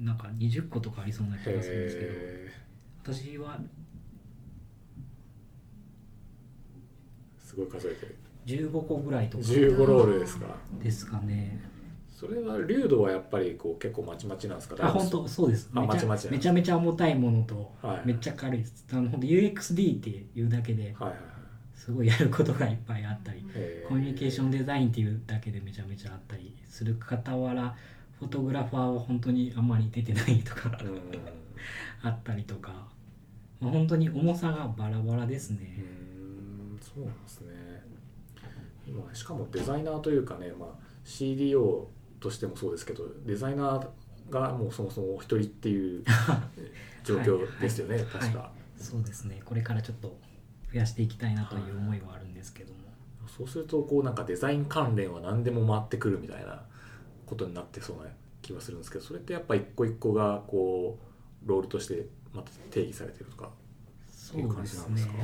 [0.00, 2.10] なんか20個とかありそうな気がするんですけど。
[2.12, 2.50] へ
[3.04, 3.60] 私はー。
[7.46, 8.16] すごい数えてる。
[8.46, 9.44] 15個ぐらいとか。
[9.44, 10.46] 15ロールですか？
[10.82, 11.60] ですかね
[12.24, 14.76] それは流度はやっぱりこう結構まちまちなんですか？
[14.80, 15.68] あ本当そうです。
[15.74, 18.86] あめちゃまちまめちゃめちゃ重たいものとはいめっちゃ軽いです。
[18.92, 21.18] あの本当 UXD っていうだけではいはいはい。
[21.74, 27.74] すごいやることがいっぱいあったりへコミュニケーションンデザインっていうだけでめちゃめちゃあったりする傍ら
[28.20, 31.00] フォトグラファーは本当にあんまり出てないとかうん。
[32.08, 32.86] あったりとか
[33.60, 37.48] まあ、本当に重さがバラバラですうね、んそうなんですね。
[38.86, 40.68] 今しかもデザイナーというかね、まあ、
[41.04, 41.86] CDO
[42.22, 46.04] としてもそうですけどデザイナーがもうそもそもお一人っていう
[47.04, 48.04] 状況ですよね、はい。
[48.04, 49.42] 確か、はそうですね。
[49.44, 50.16] これからちょっと
[50.72, 52.80] 増やしていきたいなという思いはあるんですけども、
[53.26, 56.64] そうするとこうなんかデザイン関連は何でも回ってくるみたいな
[57.26, 60.98] ことになってそうな気はするんですけどそれってやっぱ一個一個がこ
[61.46, 63.50] うロールとしてまた定義されてるとか
[64.10, 65.14] そういう感じなんですか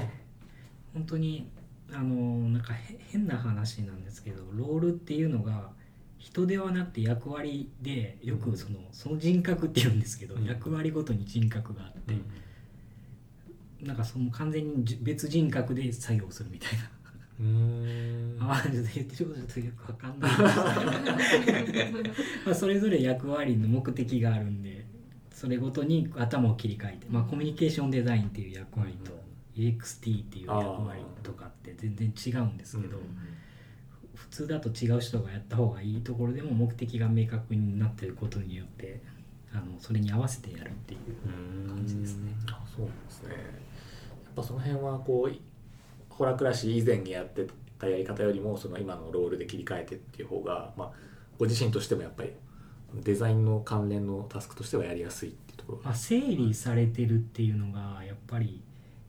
[0.94, 1.50] 本当に
[1.92, 5.70] あのなんかへ変な話なんですけどロールっていうのが
[6.18, 10.44] 人ではなくて役割でよくそのその人格って言うんですけど、うん。
[10.44, 12.14] 役割ごとに人格があって、
[13.86, 16.90] なんかその完全にじ別人格で作業するみたいな、
[17.40, 17.46] うー
[18.36, 18.42] ん。
[18.42, 20.32] ああちょっと言ってることちょっとよくわかんない
[22.44, 24.84] まあそれぞれ役割の目的があるんで
[25.32, 29.16] それごとに頭を切り替えて、まあ、コミュニケーションデザインっていう役割と、
[29.56, 33.04] EXT っていう役割とかって全然違うんですけど、うん
[34.30, 39.00] 普通だと違う人がやった方がいいところでも目的が明確になってることによって
[39.52, 42.32] あのそれに合わせてやるっていう感じですね。
[42.50, 43.30] あそうですね。
[43.30, 45.36] やっぱその辺はこう
[46.10, 47.46] ホラー暮らし以前にやって
[47.78, 50.90] たやり方よりもその今のロールで切り替えてっていう方が、まあ、
[51.38, 52.32] ご自身としてもやっぱり
[52.94, 55.80] デザインの関連のタスクとしてはやりやすいっていうところ。
[55.84, 58.60] まあ、整理されてるっていうのがやっぱり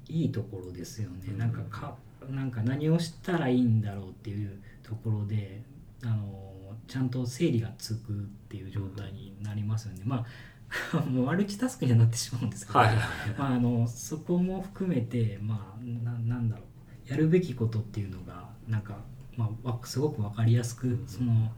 [0.08, 1.96] いいところですよね、うんなんかか
[2.30, 5.62] なんか何をしたらいいんだろうっていうところで
[6.04, 8.16] あのちゃんと整理がつくっ
[8.50, 10.26] ていう状態になりますよね、まあ
[11.10, 12.96] もうマルチタスクにはなってしまうんですけど、はい
[13.38, 16.66] まあ、あのそこも含めて、まあ、ななんだろう。
[17.12, 18.98] やるべきことっていうのがなんか、
[19.36, 21.52] まあわ、すごく分かりやすくその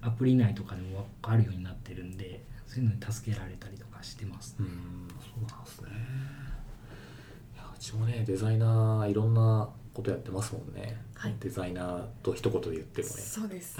[0.00, 4.56] アプリ内とかでも分かるようになってるんでそういうのに助けられたりとかしてます。
[4.60, 4.66] うん
[5.18, 5.90] そうなんですね。
[7.54, 11.34] いやうちもねデザイナーいろんなことやってますもんね、はい。
[11.40, 13.14] デザイナーと一言で言ってもね。
[13.14, 13.78] そうです。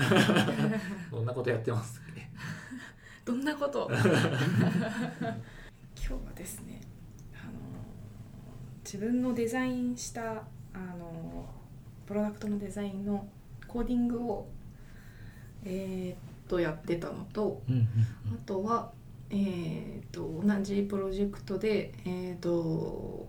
[1.12, 2.28] どんなことやってますっけ？
[3.24, 3.90] どんなこと？
[3.92, 3.98] 今
[6.06, 6.80] 日はですね
[7.34, 7.52] あの
[8.84, 11.44] 自分のデザインしたあの
[12.06, 13.28] プロダクトのデザインの
[13.66, 14.48] コーディングを
[15.64, 16.16] えーっ
[16.48, 17.86] とやってたのとうんうんうん。
[18.34, 18.92] あとは、
[19.30, 23.28] えー、と同じプロジェクトで、えー、と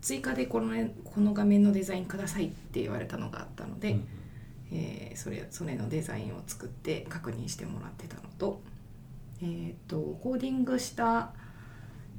[0.00, 4.08] 追加でこのこの画面のデザインくださいって言われたのがあったので、うん
[4.72, 8.60] えーそれそれのデザインを作って確認してもらってたのと,、
[9.42, 11.32] えー、とコーディングした、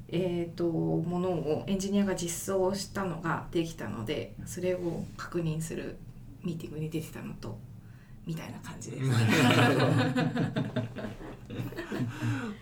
[0.10, 5.98] えー、とものをエンジニアが実装したのができたのでそれを確認する
[6.44, 7.58] ミーティングに出てたのと
[8.26, 9.04] みたいな感じです。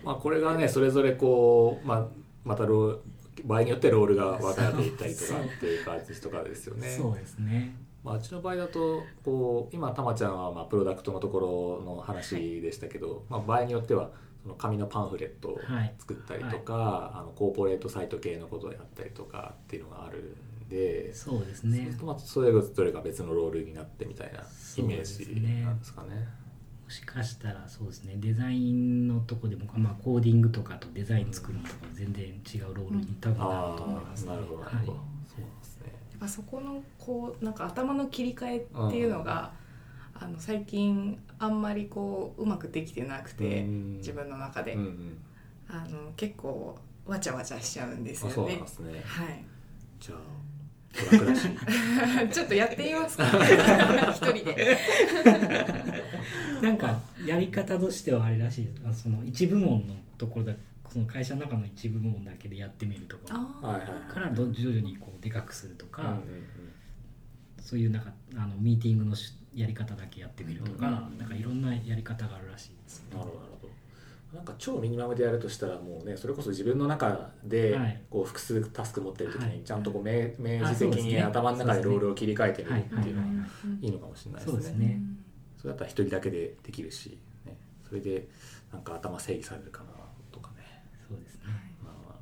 [0.06, 2.08] まあこれがねそれぞれこう、まあ、
[2.46, 3.00] またロー
[3.48, 6.88] 場合によってロールが分かれていったりとかっていう感じとかですよね。
[6.90, 7.76] そうですね。
[8.04, 14.12] まあ、うちの場合だとこう今たまちゃんはまあプロダクトのところの話でしたけど、まあ、場合によっては
[14.44, 26.28] その紙のパンフレットをはい作ったりとか、あのコーポレートサイト系のことをやったりとかっていうのがあるんで、そうですねるとまあそれぞれが別のロールになってみたいなイメージなんですかね。
[26.88, 34.92] もしかしたらそうですねデザインのとこでも、まあ、コーディングとかとデザイン作るのとか全然違うロールに多分なると思います、ああなるほどなるほど、
[35.28, 35.92] そうですね。
[36.12, 39.52] やっぱそこのこうなんか頭の切り替えっていうのが、
[40.14, 45.18] あの最近あんまりこううまくできてなくて、うん自分の中で、うんうん
[45.70, 48.66] あの結構わちゃわちゃしちゃうんですあそうで。
[48.66, 49.04] すね。
[49.06, 49.44] はい。
[50.00, 50.20] じゃあ
[52.32, 53.26] ちょっとやってみますか。
[54.12, 54.78] 一人で。
[56.62, 59.04] なんかやり方としてはあれらしいです。
[59.04, 60.54] その一部門のところだ
[60.90, 63.36] その会社の中の一部門だけでやってみるとか。
[63.62, 66.24] あはいはいからど徐々にこうでかくするとか、うんうんうん。
[67.60, 71.18] そういうなんかあのミーティングのしやり方だけやってみるとか、うん。
[71.18, 73.57] なんかいろんなやり方があるらしいです、なるほどなるほど
[74.34, 78.02] なんか超ミニマムでやるとしたらもうねそれこそ自分の中ではい。
[78.10, 79.58] こう複数タスク持ってる時はい。
[79.58, 83.28] にちゃんとこう明明示的に頭の中でロールを切り替えてみるはいっていうのは
[83.66, 83.88] うんい。
[83.88, 83.92] い。
[83.92, 84.52] のかもしれないですね。
[84.54, 85.02] そうですね。
[85.58, 87.56] それだったら一人だけでできるし、ね、
[87.88, 88.28] それで
[88.72, 89.90] なんか頭整理されるかな
[90.32, 90.84] とかね。
[91.08, 91.42] そうですね。
[91.84, 92.16] まあ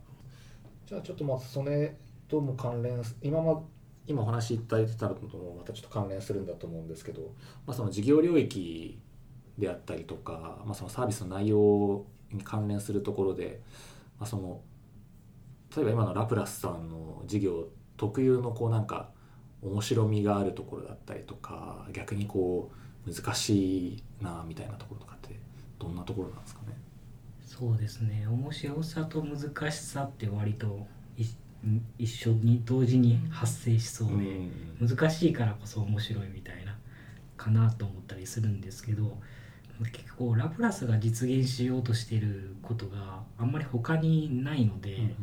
[0.85, 1.95] じゃあちょっとまあそれ
[2.27, 3.61] とも関連す今ま
[4.07, 7.21] 今お話しいただいてたのともまたちょっと関連するんだと思うんですけど、
[7.65, 8.99] まあ、その事業領域
[9.57, 13.61] であったりとか、まあ、そのサービスの内容に関連するところで、
[14.19, 14.61] まあ、その
[15.75, 19.09] 例えば今のラプラスさんの事業特有のこうなんか
[19.61, 22.71] 面白みがあるところだったりとか逆にこ
[23.07, 25.39] う難しいなみたいなところとかって
[25.79, 26.75] どんなところなんですかね？
[27.45, 28.27] そうですね。
[28.27, 30.85] 面白さと難しさって割と
[31.97, 34.19] 一緒に同時に発生しそうで、う
[34.85, 34.87] ん。
[34.87, 36.77] 難しいからこそ面白いみたいな
[37.37, 39.17] かなと思ったりするんですけど
[39.83, 45.15] 結構ラプラスが実現しようとしてることがあんまり他にないので、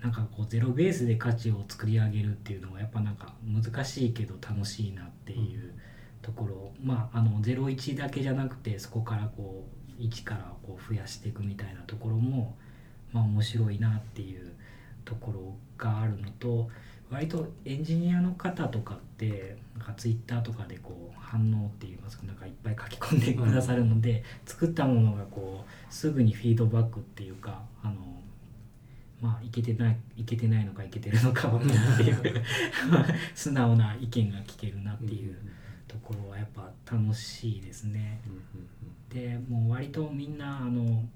[0.00, 5.72] なんかこうゼロベースで価値を作り上げるっていうのはやっぱなんか難しいけど楽しいなっていう
[6.22, 9.64] ところ、まああの01だけじゃなくてそこからこ
[9.98, 12.56] う1からこう増やしていくみたいなところも
[13.12, 14.52] まあ面白いなっていう
[15.04, 16.70] ところがあるのと
[17.10, 27.94] 割とエンジニアの方とかってなんかツイッターとかでこう反応って言いますかなんかいっぱい書き込んでくださるので、作ったものがこうすぐにフィードバックっていうかあの
[29.20, 32.44] まあいけてないいけてないのかいけてるのかわかんないっていう
[33.34, 35.36] 素直な意見が聞けるなっていう
[35.86, 38.20] ところはやっぱ楽しいですね。
[39.08, 41.08] でもう割とみんなあの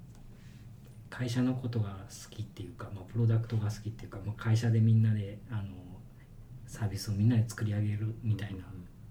[1.10, 5.62] 会社のことが好きっていうか、まあ、プロダクトが好きっていうか、まあ、会社でみんなであの
[6.72, 8.64] サービスをみんなで作り上げるみたいな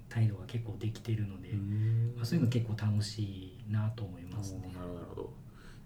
[0.10, 1.50] 態度が結構できてるので、
[2.16, 4.62] まあ、そういうの結構楽しいなと思いますね。
[4.76, 5.34] なるほど。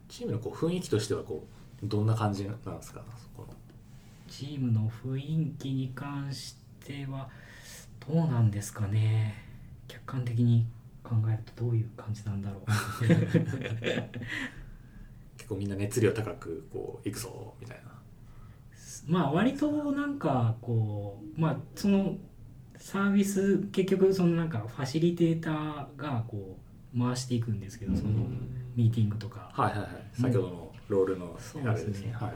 [0.07, 1.45] チームのこう雰囲気としてはこ
[1.83, 3.01] うどんな感じなんですか？
[4.29, 6.55] チームの雰囲気に関し
[6.85, 7.29] ては
[8.07, 9.35] どうなんですかね？
[9.89, 10.65] 客観的に
[11.03, 12.65] 考えるとどういう感じなんだろう。
[15.37, 17.91] 結構みんな熱量高くこう行くぞみたいな
[19.07, 22.15] まあ割となんかこうまあその
[22.77, 26.57] サービス結局そのなんかファシリテーターがこ
[26.95, 28.11] う回していくんですけどその
[28.75, 29.49] ミーティングとか。
[29.53, 29.89] はいはいはい。
[30.21, 31.87] 先ほどのロールのそうあですね。
[31.87, 32.13] れですね。
[32.13, 32.31] はい。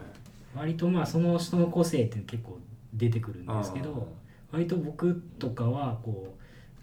[0.55, 2.59] 割とまあその人の個性って結構
[2.93, 4.07] 出てくるんですけど
[4.51, 6.35] 割と僕とかはこ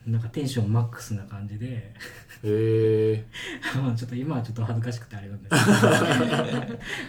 [0.07, 1.93] うなんかテンションマックスな感じでへ
[2.45, 3.25] え
[3.83, 5.65] まあちょっと今はちょっと恥ずかしくてあれなんです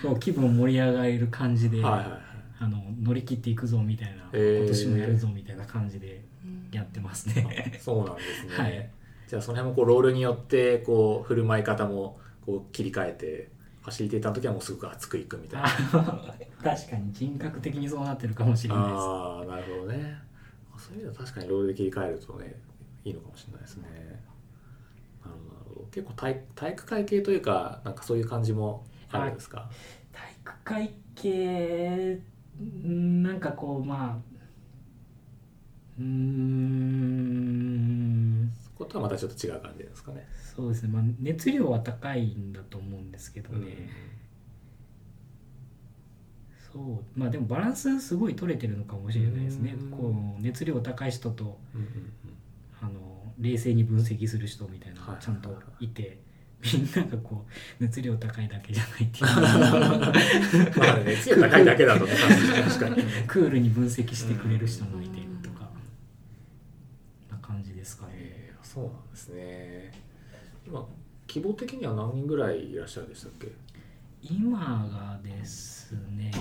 [0.01, 2.26] けど こう気分を盛り上がる感じで、はいはいはい
[2.59, 4.57] あの乗り切っていくぞみたいな、へー。
[4.59, 6.23] 今年もやるぞみたいな感じで
[6.71, 7.79] やってますね。
[7.79, 8.89] そうなんですね、はい。
[9.27, 13.49] じゃあその辺もこうロールによってこう振る舞い方もこう切り替えて
[13.81, 15.69] ファシリテーターの時はもうすごく熱くいくみたいな。
[16.63, 18.93] 確かに人格的にそうなってるかもしれないです。
[18.95, 20.17] ああなるほどね。
[20.77, 22.55] そういう意味では確かにロールで切り替えるとね
[23.03, 23.87] いいのかもしれないですね。
[25.23, 25.87] なるほどなるほど。
[25.91, 29.69] 結構体体育会系というかなんかそういう感じもあるんですか？
[30.11, 32.23] 体育会系ん
[32.59, 34.37] なんかこうまあ
[35.99, 36.87] うーん。
[38.63, 40.27] そことはまたちょっと違う感じですかね。
[40.55, 43.89] そうですね、まあ、熱量は高いんだと思うんですけどね、
[46.73, 47.19] そう。
[47.19, 49.75] まあでもバランスすごい取れてるのかもしれないですね。
[49.79, 49.91] うん。
[49.91, 52.13] こう熱量高い人とうんうん
[52.81, 56.19] あの冷静に分析する人みたいなのはいがちゃんといて、
[56.63, 59.25] みんながこう熱量高いだけじゃないっていう。
[59.25, 62.11] う んまあね熱量高いだけだとね
[62.65, 62.95] 確かに。
[63.27, 65.69] クールに分析してくれる人もいてとか
[67.31, 68.13] な感じですかね。
[68.15, 69.91] えーそうなんですね。
[70.65, 70.85] 今
[71.25, 73.47] 希望的には何人ぐらいいらっしゃるんでしたっけ？
[74.21, 74.59] 今
[74.91, 76.31] がですね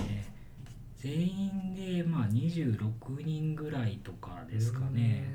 [0.97, 5.25] 全員でまあ26人ぐらいとかですかね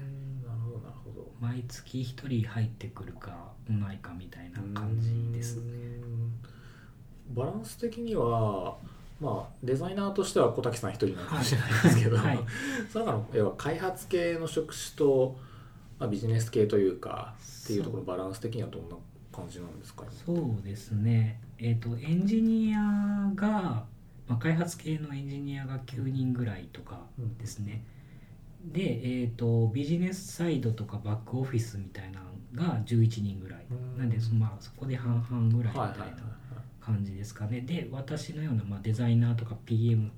[1.43, 3.30] 毎月1人入ってくるか
[3.66, 5.62] 来ないかみたいな感じですね。
[7.28, 7.34] うん。
[7.34, 8.76] バランス的には
[9.20, 12.38] まあデザイナーとしては小滝さん一人なのかもしれないですけど、はい。
[12.93, 15.36] その中の要は開発系の職種と、
[15.99, 17.34] まあ、ビジネス系というか
[17.64, 18.97] っていうところのバランス的にはどんな
[19.32, 20.05] 感じなんですか？
[20.05, 21.40] 今そうですね。
[21.59, 23.84] えっ、とエンジニアが、
[24.28, 27.01] まあ、開発系のエンジニアが9人ぐらいとか
[27.38, 27.84] ですね、
[28.65, 33.67] で、えー、とビジネスサイドとかバックオフィスみたいなのが11人ぐらい。
[33.71, 33.99] うん。
[33.99, 36.17] なんでそ,、まあ、そこで半々ぐらいみたいな
[36.81, 37.63] 感じですかね。
[37.63, 40.11] で私のような、まあ、デザイナーとか PM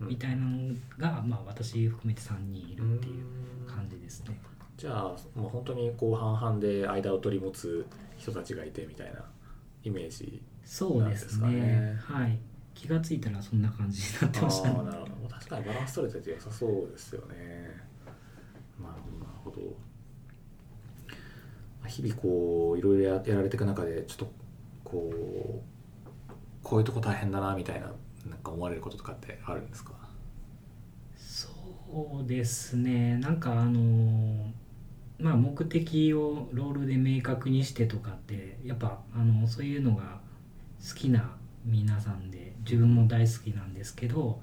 [0.00, 3.24] みたいなのが、まあ、私含めて3人いるっていう
[3.66, 4.40] 感じですね。
[4.76, 5.02] じゃあ
[5.38, 7.86] もう本当にこう半々で間を取り持つ
[8.16, 9.22] 人たちがいてみたいな
[9.84, 11.42] イメージそうですね。
[11.42, 12.20] なんですかね。
[12.22, 12.38] はい。
[12.74, 14.78] 気がついたらそんな感じになってあましたね。
[14.78, 15.28] ーなるほど。
[15.28, 17.89] 確かにバランス取れてて良さそうですよね
[18.80, 18.94] なる
[19.44, 19.60] ほど。
[21.86, 24.32] 日々こういろいろやられていく中でちょっと
[24.84, 27.90] こうこういうとこ大変だなみたいな
[28.28, 29.92] なんか思われることとかってあるんですか？
[31.16, 31.48] そ
[32.22, 33.16] うですね。
[33.16, 34.50] なんかあの
[35.18, 40.20] まあ目的をロールで明確にしてとかってやっぱあのそういうのが
[40.86, 44.40] 好きな皆さんで自分も大好きなんですけど、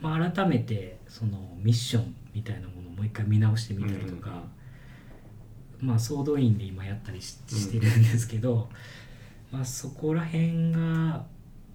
[0.00, 4.42] まあ、改めてそのミッションみたいなものもう一回見直してみたりとか、
[5.80, 8.68] まあ総動員で今やったりししてるんですけど、
[9.52, 11.24] まあ、そこら辺が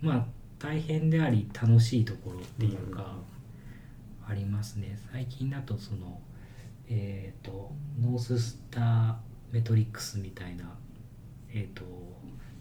[0.02, 0.26] まあ
[0.60, 3.16] 大変であり楽しいところっていうか、
[4.28, 4.98] ありますね。
[5.12, 6.20] 最近だとその
[6.90, 9.16] えっ、とノーススター
[9.52, 10.66] メトリックスみたいな
[11.54, 11.84] えっ、と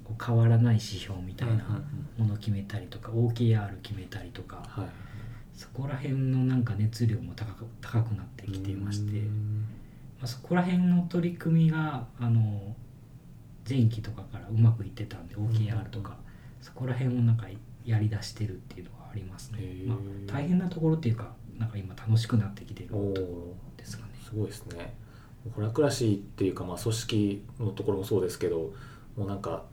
[0.05, 1.83] こう変わらない指標みたいな
[2.19, 5.10] ものを決めたりとか OKR 決めたりとかはい
[5.61, 9.67] そこら辺のなんか熱量も高く高くなってきていまして、うん。
[10.19, 12.75] まあ、そこら辺の取り組みがあの
[13.69, 16.17] 前期とかからうまくいってたんで OKR とか、
[16.63, 17.47] そこら辺をなんか
[17.85, 19.59] やりだしてるっていうのはありますね。
[19.87, 24.13] まあ、大変なところっていうかなんか今楽しくなってきてるところですかね。
[24.25, 24.95] すごいですね。
[25.55, 28.73] ホラクラシーっていうか、まあ、組織のところもそうですけど
[29.15, 29.65] もうなんか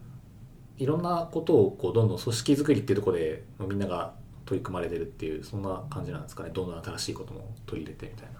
[0.78, 4.14] いろんなことをこうどんどん組織づくりっていうところでみんなが
[4.48, 6.50] 取り組まれてるっていうそんな感じなんですかね？
[6.52, 8.39] どんどん新しいことも取り入れてみたいな。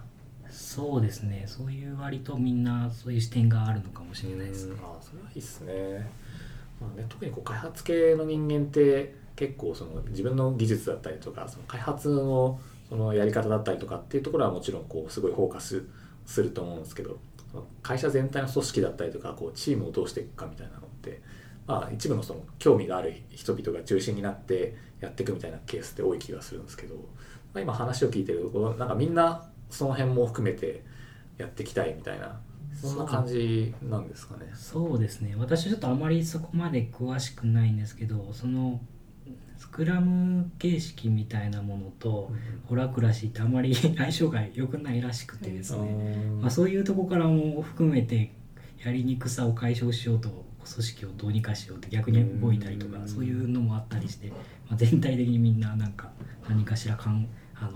[0.50, 1.44] そうですね。
[1.46, 4.72] そういう割とみんなそういう視点があるのかもしれないですね。
[4.72, 4.78] うん。
[4.80, 6.10] あそれはいいっすね,、
[6.80, 15.84] まあ、ね特にこう開発系の人間って結構その自分の技術だったりとかその開発のそのやり方だったりとかっていうところはもちろんこうすごいフォーカス
[16.24, 17.18] すると思うんですけど
[17.82, 21.20] 会社全体の組織だったりとかこうチームをどうしていくかみたいなのって、
[21.68, 27.02] まあ、一部のその興味がある人々が中心になってやっていくみたいなケースって多い気がするんですけど、ま
[27.56, 30.82] あ、今話を聞いてるとこうなんかみんなその辺も含めて
[31.36, 32.40] やっていきたいみたいな
[32.80, 34.50] そんな感じなんですかね。
[34.54, 35.34] そうですね。
[35.36, 38.80] 私ちょっとあまりそこまで詳しくないんですけどその
[39.58, 42.32] スクラム形式みたいなものと
[42.66, 48.32] ホラクラシーってあまり相性が良くないらしくてですね、まあ、そういうとこからも含めて
[48.82, 53.08] やりにくさを解消しようと組織をどうにかしようって逆に動いたりとかうん。
[53.08, 54.34] そういうのもあったりして、ま
[54.72, 56.10] あ、全体的にみんななんか
[56.48, 57.72] 何かしらかんあの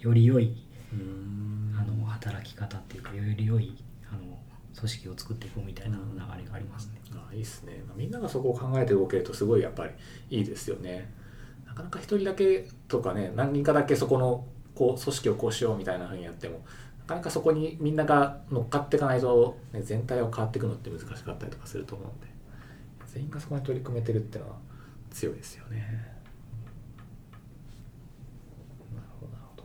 [0.00, 0.66] より良い
[1.78, 3.76] あの働き方っていうかより良い
[4.10, 4.38] あの
[4.74, 7.00] 組織を作っていこうみたいな流れがありますね。
[7.12, 9.90] あいいですね、まあみんながそこを考えて動けるとすごいやっぱり
[10.30, 11.12] いいですよね。
[11.66, 16.64] なかなか一人だけとかね何人かだけそこのこう組織をこうしようみたいなふうにやっても
[17.06, 22.26] なかなかそこにみんなが乗っかっていかないと、ね、全体を変わっていくのって難しかったりとかすると思うんで
[23.06, 24.56] 全員がそこに取り組めてるっていうのは
[25.10, 25.78] 強いですよね。
[28.94, 29.64] なるほどなるほど。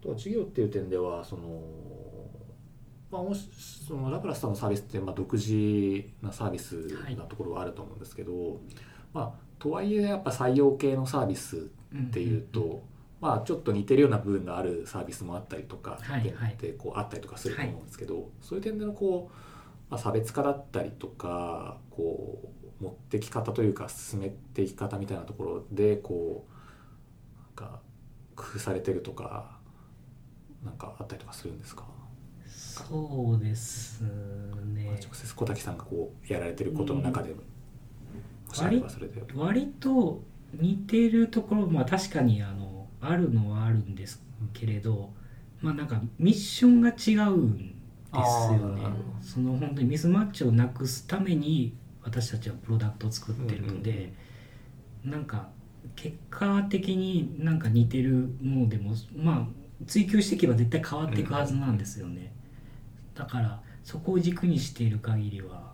[0.00, 1.62] あとは事業っていう点ではその
[3.10, 3.48] まあ、もし
[3.86, 6.74] そのラプラスさんのサービスってまあ独自なサービス
[7.16, 8.60] なところはあると思うんですけど、
[9.12, 12.82] まあ、とはいえやっぱ採用系のサービスっていうと、
[13.20, 19.34] まあ、ちょっと似てるような部分があるサービスもあったりとかってこうあったりとかすると思うんですけど、そういう点でのこう、
[19.90, 22.50] まあ、差別化だったりとかこ
[22.80, 27.80] う持ってき方というか進めていき方みたいなところでこうなんか
[28.34, 29.58] 工夫されてるとか
[30.64, 31.84] なんかあったりとかするんですか？
[32.48, 34.86] そうですね。
[34.86, 37.42] まあ直接小滝さんがこうやられてることの中でも
[38.48, 39.22] もしあればそれで。
[39.34, 40.22] 割と
[40.54, 42.69] 似てるところまあ確かにあの
[43.00, 44.22] あるのはあるんです
[44.52, 45.12] けれど、
[45.60, 47.74] まあなんかミッションが違うんで
[48.12, 48.82] すよね。
[49.20, 54.12] その本当にミスマッチをなくすために私たちはプロダクトを作ってるので、
[55.04, 55.48] なんか
[55.96, 62.32] 結果的になんか似てるものでもまあ追求していけば絶対変わっていくはずなんですよね、
[63.14, 65.72] だからそこを軸にしている限りは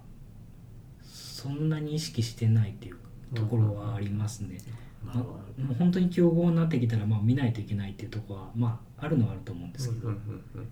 [1.03, 2.97] そんなに意識してないっていう
[3.35, 5.47] ところはありますね、なるほど。
[5.57, 10.69] もう本当に競合になってきたらまあ見ないといけないっていうところはまああるのはあると思うんですけど、うんうんうん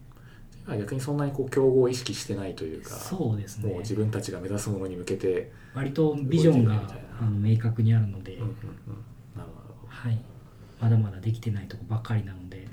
[0.73, 3.71] うん、逆にそんなにこう競合を意識してないというかそうですね。
[3.71, 6.83] もう自分たちが目指すものに向けて、割とビジョンが
[7.21, 8.55] あの明確にあるので、うんうんうん、
[9.37, 9.49] なる
[9.89, 10.19] はい、
[10.81, 12.69] まだまだできてないとこばっかりなので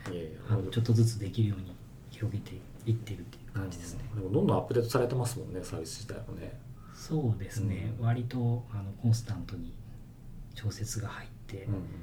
[0.50, 1.74] あのちょっとずつできるように
[2.10, 2.56] 広げて
[2.86, 4.10] いってるっていう感じですね。
[4.16, 6.60] うんでもどんどんアップデートされてますもんねサービス自体もね。
[6.94, 9.74] そうですね、うん割とあのコンスタントに
[10.54, 12.02] 調節が入って、うん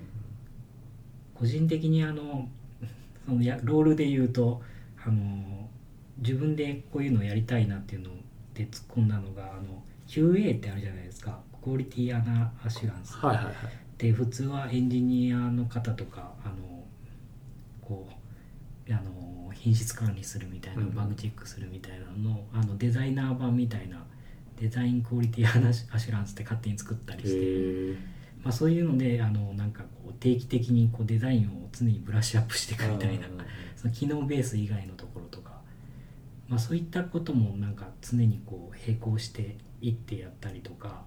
[1.39, 2.49] 個人的にあの
[3.25, 4.61] そのやロールで言うと
[5.05, 5.69] あの
[6.19, 8.11] 自分でこういうのをやりたいなっていうの
[8.55, 11.39] で突っ込んだのがあの QA ってあるじゃないですか。
[11.63, 13.17] クオリティアナアシュランス。
[13.19, 13.55] はいはいはい。
[13.99, 16.85] で普通はエンジニアの方とかあの
[17.83, 18.09] こ
[18.89, 24.05] うあの品質管理するみたいなうんバグチェックするみたいなのの,、あのデザイナー版みたいな
[24.61, 27.99] デザインクオリティアナアシュランスって勝手に作ったりして、
[28.43, 33.27] まあ、そういうのであのなんかこう定期的にこうデザインを常にブラッシュアップしていくみたいな
[33.77, 35.53] その機能ベース以外のところとか、
[36.49, 41.03] まあ、そういったこともなんか常にこう並行していってやったりとか、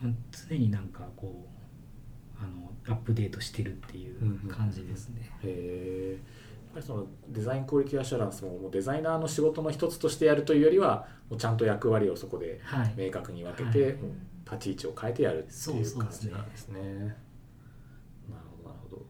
[0.00, 0.12] まあ、
[0.48, 5.30] 常になんかこうあのアップデートしてるっていう感じですね。
[5.42, 6.18] へえ
[6.66, 13.82] やっぱりそのデザインクオリティアシュランスももうデザイナーの仕事の一つとしてやるというよりはもうちゃんと役割をそこではい、明確に分けはて、い。
[13.94, 14.12] もう
[14.50, 16.80] 立ち位置を変えてやるっていう感じなんですね。
[16.80, 19.06] なるほどなるほど。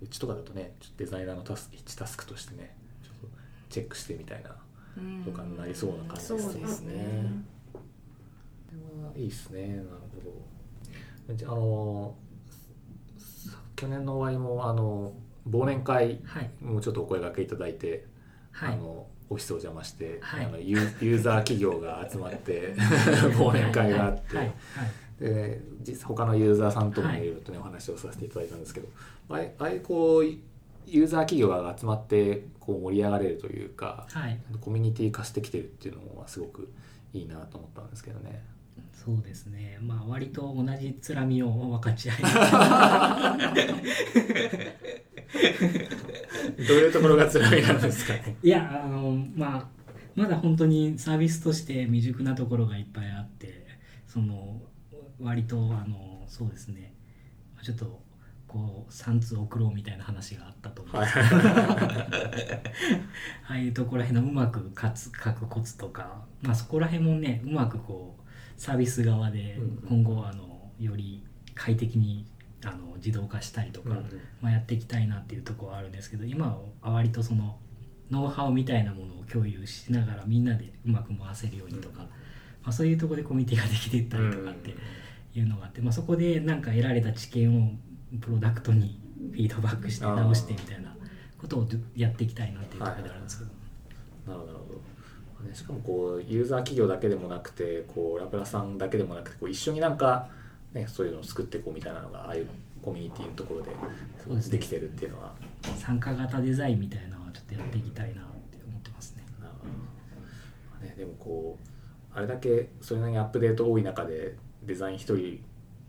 [0.00, 3.36] うちとかだとねちょっとデザイナーのタスク1タスクとしてねちょっと
[3.68, 4.56] チェックしてみたいな
[4.96, 6.94] うんとかになりそうな感じそうですね。
[7.72, 7.80] こ
[9.00, 9.68] れはいいですね。
[9.68, 11.50] なるほど。
[11.50, 12.14] ああの
[13.18, 15.12] さ去年の終わりもあの
[15.50, 16.50] 忘年会はい。
[16.60, 18.06] もうちょっとお声掛けいただいて、
[18.52, 18.74] はい。
[18.74, 20.44] あのオフィスお邪魔して、はい。
[20.44, 22.74] あのユーユーザー企業が集まって
[23.38, 24.52] 忘年会があって、
[25.18, 27.22] で実他のユーザーさんともはい。
[27.22, 28.88] いろいろとね、お話をさせていただいたんですけど
[29.30, 34.38] ああああいうこうユーザー企業が集まってこう盛り上がれるというかはい。
[34.60, 36.70] コミュニティ化してきてるっていうのはすごく
[37.12, 38.42] いいなと思ったんですけどね。
[38.92, 39.78] そうですね。
[39.80, 42.16] まあ割と同じつらみを分かち合い
[46.68, 48.36] どういうところが辛みなんですかね？
[48.42, 49.68] いやあのまあ
[50.14, 53.66] まだ本当にサービスとして未熟なところがいっぱいあって
[54.06, 54.62] その
[55.20, 56.92] 割とあのそうですね。
[57.62, 58.00] ちょっと
[58.46, 61.26] こう3通送ろうみたいな話があったと思うんですけど、
[63.48, 68.22] ああいうところらへんのうまくかつ書くコツとか、まあ、そこら辺もねうまくこう
[68.56, 70.02] サービス側でうん。
[70.02, 71.24] 今後あのより
[71.54, 72.24] 快適に
[72.64, 73.96] あの自動化したりとか、うん
[74.40, 77.58] まあ、やっていきたいなっていうところはあるんですけど今は割とその
[78.10, 82.06] ノウハウみたいなものを共有しながらみんなでうまく回せるようにとか、うん。
[82.06, 82.08] ま
[82.66, 84.74] あ、そういうところでコミュニティができていったりとかって
[85.34, 87.70] いうのがあって、まあ、そこでなんか得られた知見を
[88.20, 89.00] プロダクトに
[89.32, 90.94] フィードバックして直してみたいな
[91.38, 93.44] ことをやっていきたいなっていうところであるんですけ
[94.26, 94.66] ど、なるほど。
[95.54, 100.28] しかもこうユーザー企業だけでもなくてこうラプラさんだけでもなくてこう一緒になんか、
[100.76, 102.46] ね、そういうのを作っていこうみたいなのがああいう
[102.82, 105.32] コミュニティのところでできてるっていうのは
[105.78, 109.24] 参加型デザインみたいなのはちょっとやっていきたいなって思ってますね。
[110.82, 111.58] ね、でもこ
[112.14, 115.42] うあれだけそれなりにアップデート多い中でデザイン一人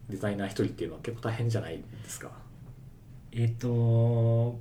[0.10, 2.32] デザイナー一人っていうのは結構大変じゃないですか。
[3.34, 4.58] えっ、と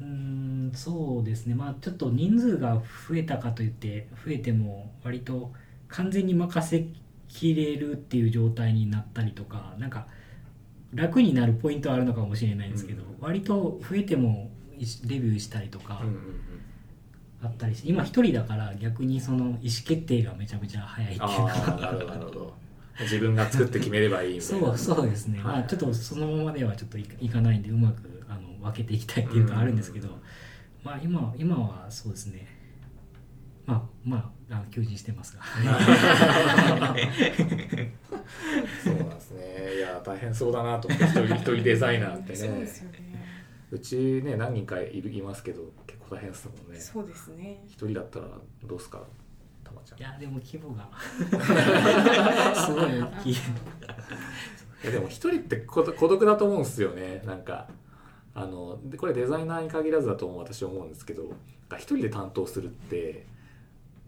[0.00, 2.74] うーんそうですねまあちょっと人数が
[3.08, 5.52] 増えたかといって増えても割と
[5.88, 6.84] 完全に任せ
[7.36, 10.06] きれるっていう状態になったりとかなんか
[10.94, 13.08] 楽になるポイントはあるのかもしれないんですけど、うん。
[13.20, 16.20] 割と増えてもいレビューしたりとかうんうんうん。
[17.42, 21.76] あったりして、今一人だから逆にその意思決定がめちゃめちゃ早いっていうあか。
[21.76, 22.54] あなるほど
[23.00, 24.66] 自分が作って決めればいいみたいな。
[24.78, 25.44] そうそうですね、はい。
[25.44, 30.14] まあ、ちょっとそのままではちょっといかないんでうまくあの分けていきたいっていうのはあるんですけど、うん。
[30.82, 32.46] まあ今今はそうですね
[33.66, 35.42] まあまああの求人してますが。
[38.82, 39.74] そうなんですね。
[39.76, 42.98] いや大変そうだなと思って一人 一人デザイナーってそうでねすよね。
[43.72, 46.78] うちね何人かいるいますけど結構大変ですもんね。
[46.80, 47.60] そうですね。
[47.66, 48.26] 一人だったら
[48.64, 49.02] どうすか
[49.64, 49.98] たまちゃん。
[49.98, 50.88] いやでも規模が。
[52.54, 53.32] すごい大きい。
[53.32, 53.36] い
[54.84, 57.22] やでも一人って孤独孤独だと思うんですよね。
[57.26, 57.68] なんか
[58.34, 61.24] あのでこれデザイナーに限らずだと思う私は思うんですけど
[61.74, 63.26] 一人で担当するって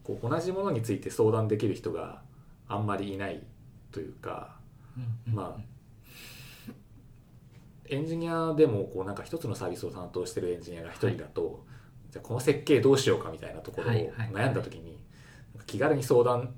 [0.08, 2.22] こう同じものについて相談できる人が
[2.66, 3.42] あんまりいない
[3.92, 4.56] というか
[5.26, 5.60] うんまあ
[7.90, 11.64] エンジニアでもこうなんか一つのサービスを担当してるエンジニアが一人だと、
[12.10, 14.98] じゃあこの設計どうしようかみたいなところをはいはい悩んだ時に、
[15.66, 16.54] 気軽に相談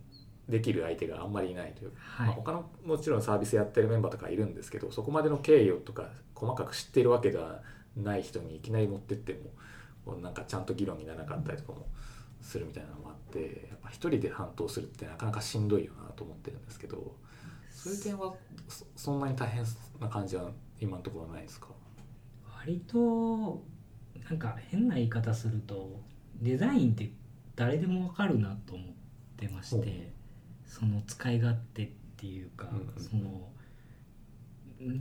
[0.48, 2.26] できる相手があんまりいないというか、はい。
[2.26, 7.62] まあ、他のもちろんサービスやってるメンバーとかいるんですけどそこまでの経緯をとか細かく知っているわけでは
[7.96, 9.40] ない人にいきなり持ってって
[10.04, 11.86] もなんかちゃんと議論にならなかったりとかも
[12.40, 17.16] するみたいなのもあってやっぱ一人で担当するってなかなかしんどいよなと思ってるんですけど
[17.70, 18.34] そういう点は
[18.68, 19.64] そそんなに大変
[20.00, 20.50] な感じは
[20.80, 21.68] 今のところはないですか？
[22.58, 23.62] 割と
[24.28, 26.00] なんか変な言い方すると
[26.42, 27.10] デザインって
[27.56, 28.86] 誰でもわかるなと思っ
[29.36, 30.12] てまして
[30.66, 33.48] その使い勝手っていうか、うんうんその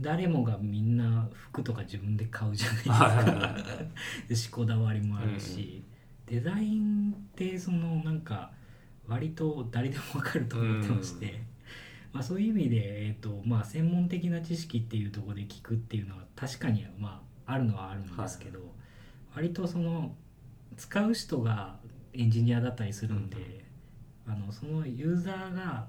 [0.02, 3.54] 誰もがみんな服とか自分で買うじゃないですはいはいはか
[4.28, 5.82] でしこだわりもあるし、
[6.30, 8.52] デザインってそのなんか
[9.08, 11.42] 割と誰でもわかると思ってまして、
[12.12, 12.76] まあ、そういう意味で、
[13.06, 18.60] えーとまあ、専門的な知識っていうところで聞くっていうのは確かに、まあ、あるのはあるんですけど、
[19.34, 20.14] 割とその
[20.76, 21.76] 使う人が
[22.14, 23.64] エンジニアだったりするんで、
[24.28, 25.88] あのそのユーザーが、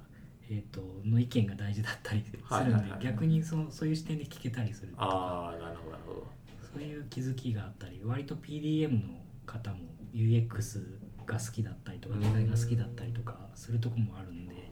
[0.50, 3.04] えー、との意見が大事だったりするんで、はいはいはい。
[3.04, 5.54] 逆にそのそういう視点で聞けたりするとか。
[5.56, 6.42] あなるほど
[6.74, 9.78] そういう気づきがあったり割と PDM の方も
[10.14, 10.82] UX
[11.26, 14.72] が好きだったりとかデザインが好きだったりとかするとこもあるんで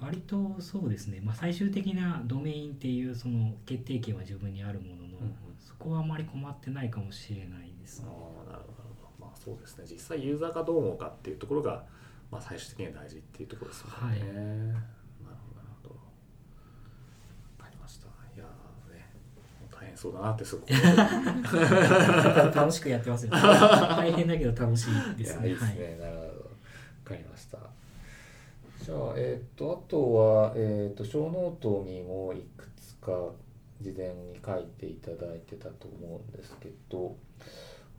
[0.00, 5.18] 割とそうですね、まあ、最終的なドメインっていうその決定権は自分にあるものの、
[5.60, 8.12] そこはあまり困ってないかもしれないですあね。
[8.48, 8.82] あなるほ
[9.20, 9.26] ど。
[9.26, 9.84] まあそうですね。
[9.88, 11.84] 実際ユーザーがどう思うかっていうところが、
[12.32, 19.06] まあ、最終的には大事っていうところですもんね、はいなるほどなるほどわかりましたいやーね
[19.60, 20.72] もう大変変そうだなってすごく。
[22.52, 25.46] 楽しくやってますよ、ね、 大変だけど楽しいですね。
[25.48, 26.26] いやいいですね、なるほど。
[26.26, 26.32] わ
[27.04, 27.58] かりました。
[28.82, 33.12] じゃあえっ、とあとはえっ、と小ノートにもいくつか
[33.80, 37.14] 事前に書いていただいてたと思うんですけど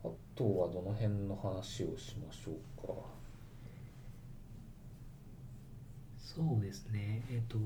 [0.04, 2.92] あとはどの辺の話をしましょうか？
[6.18, 7.22] そうですね。
[7.30, 7.56] えっ、と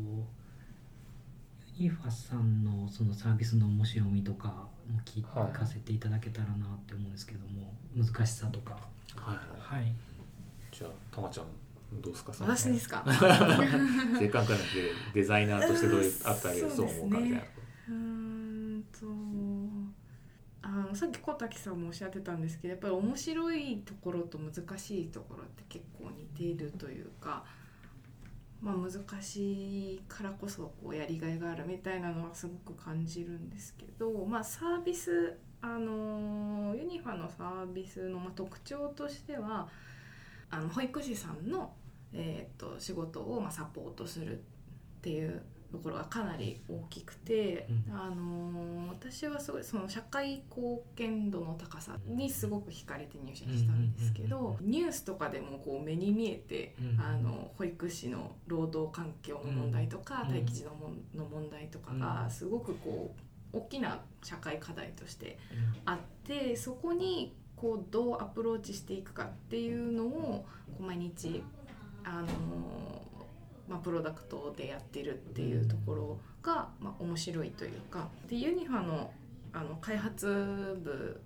[1.78, 8.72] ユニファさんのそのサービスの面白みとかも聞はいかせていただけたらなって思うんですけども、難しさとか。
[9.14, 9.36] はい。
[9.36, 9.82] はい。
[9.84, 9.92] はい
[10.70, 11.46] じゃあたまちゃん
[12.02, 12.32] どうですか？
[12.40, 13.02] 私ですか？
[13.08, 14.64] せっかくなんで
[15.14, 17.38] デザイナーとしてどういうあったりそう思うかみたいな
[17.88, 17.94] うー
[18.78, 19.06] んと
[20.62, 27.44] あのさっき小滝さんもおっしゃってたんですけどやっぱり面白いところと難しいところって結構似ているというか、
[28.61, 39.68] まあ、難しいからこそこうやりがいがあるみたいなのはすごく感じるんですけど、まあ、サービスあのユニファのサービスのまあ特徴としては
[40.50, 41.72] あの保育士さんの、
[42.12, 44.40] えー、と仕事をまあサポートするっ
[45.02, 47.94] ていうところがかなり大きくて、うん。
[47.94, 63.14] あのー私はすごいその社会貢献度の高さにすごく惹かれて入社したんですけどニュースとかでもこう目に見えて、うんあの保育士の労働環境の問題とか、うん待機児のもんの問題とかがすごくこ
[63.52, 65.38] う大きな社会課題として
[65.84, 71.42] あってそこにこうどうアプローチしていくかっていうのをこう毎日
[72.04, 72.26] あの
[73.68, 79.12] まあ、プロダクトでやってるっていうところが、まあ、面白いというかでユニファの
[79.52, 81.20] あの開発部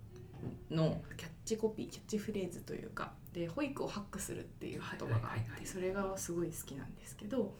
[0.70, 7.52] のキャッチコピーキャッチフレーズというかで保育をハックするっていう言葉があってそれがすごい好きなんですけど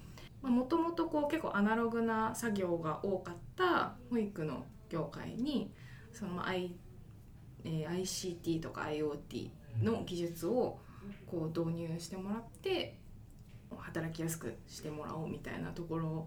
[0.42, 5.72] もともと結構アナログな作業が多かった保育の業界に
[6.12, 6.74] その、まあ I
[7.64, 9.50] えー ICT とか IoT
[9.82, 10.78] の技術を
[11.26, 12.98] こう導入してもらって
[13.80, 16.26] 働きやすくしてもらおうみたいなところ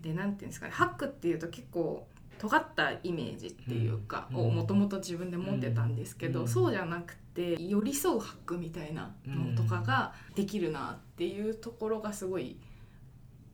[0.00, 2.06] でなんていうんですかねハックっていうと結構
[2.38, 12.58] 尖ったイメージっていうか、うんをもともと自分で持ってたんですけど、うんそうじゃなくて寄り添うハックみたいなのとかができるなっていうところがすごい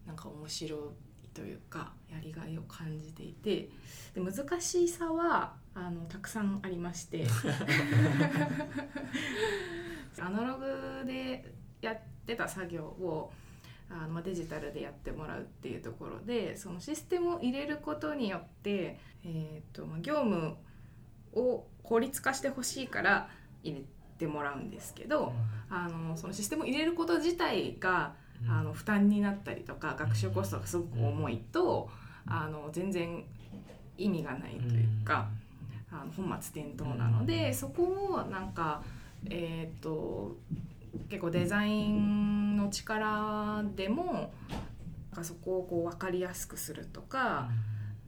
[0.07, 0.77] なんか面白
[1.25, 3.69] いというかやりがいを感じていて
[4.15, 7.25] で難しさはあのたくさんありまして。
[10.21, 11.45] アナログで
[11.81, 13.33] やってた作業を
[13.91, 20.57] あのまあデジタルでやってもらうっていうところでそのシステムを入れることによって、えーとまあ業務
[21.35, 23.29] を効率化してほしいから
[23.63, 23.83] 入れ
[24.19, 25.33] てもらうんですけど、
[25.69, 28.15] あのそのシステムを入れること自体が
[28.49, 31.89] あの負担になったりとか学習コストがすごく重いと
[32.27, 33.25] あの全然
[33.99, 35.29] 意味がないというか。
[35.93, 37.55] あの本末転倒なので、うん。
[37.55, 38.83] そこをなんか
[39.29, 40.37] えっ、と
[41.09, 44.33] 結構デザインの力でも
[45.17, 47.51] なそこをこう分かりやすくするとか、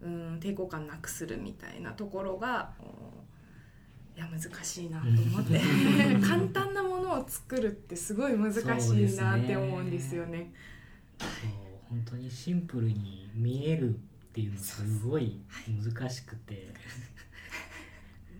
[0.02, 2.70] うん、抵抗感なくするみたいなところが
[4.16, 5.60] いや難しいなと思って。
[6.24, 10.52] 簡単なものを作るってすごい難しいなって思うんですよね。
[11.18, 11.28] そう
[11.88, 13.98] 本当にシンプルに見えるっ
[14.32, 16.72] ていうのすごい難しくて。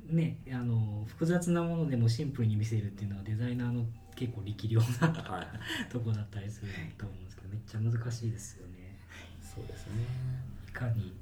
[0.06, 5.46] ねあの複雑なものでもシンプルに見せるっていうのはデザイナーの結構力量なはい。
[5.90, 8.98] とこだったりすると思うんですけどめっちゃ難しいですよね。
[9.40, 10.04] そうですね。
[10.68, 11.14] いかに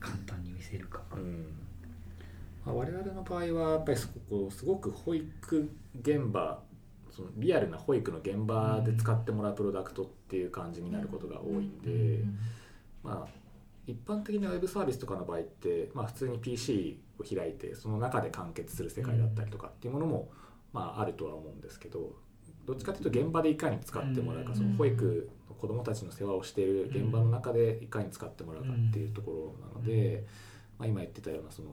[0.00, 1.02] 簡単に見せるか。
[1.12, 1.46] うん。
[2.64, 5.70] まあ、我々の場合はやっぱりそこすごく保育
[6.00, 6.62] 現場
[7.10, 12.24] そのリアルな保育の現場で使ってもらうプロダクトっていう感じになることが多いんで、
[13.02, 13.44] まあ
[13.86, 20.30] 一般的なウェブサービスとかの場合って、まあ、普通に PC を開いてその中で完結する世界だったりとかっていうものも、
[20.74, 22.12] まあ、あるとは思うんですけど
[22.66, 24.56] どっちかというと現場でいかに使ってもらうか、うん。
[24.56, 30.26] その保育の子どもたちの世話をしている現場の中でいかに使ってもらうかっていうところなので、
[30.78, 31.68] まあ、今言ってたようなその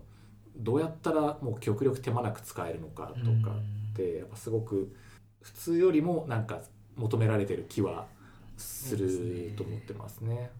[0.57, 3.55] どうやったらもう極力手間なく使えるのかとか
[3.91, 4.93] ってやっぱすごく
[5.41, 6.61] 普通よりもなんか
[6.95, 8.05] 求められてる気は
[8.57, 10.51] すると思ってますね。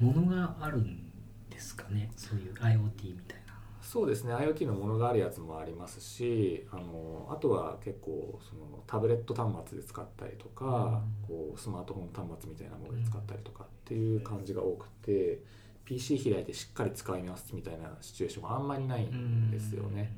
[0.00, 1.10] ものがあるん
[1.50, 2.10] ですかね。
[2.16, 3.41] そういう IoT みたいな
[3.92, 4.34] そうですね。
[4.34, 15.40] IoT のものがあるやつもありますしあのあとは結構そのタブレット端末で使ったりとか、こうスマートフォン端末みたいなもので使ったりとかっていう感じが多くて、
[15.84, 20.16] PC 開いてしっかり使いますみたいなシチュエーションがあんまりないんですよね。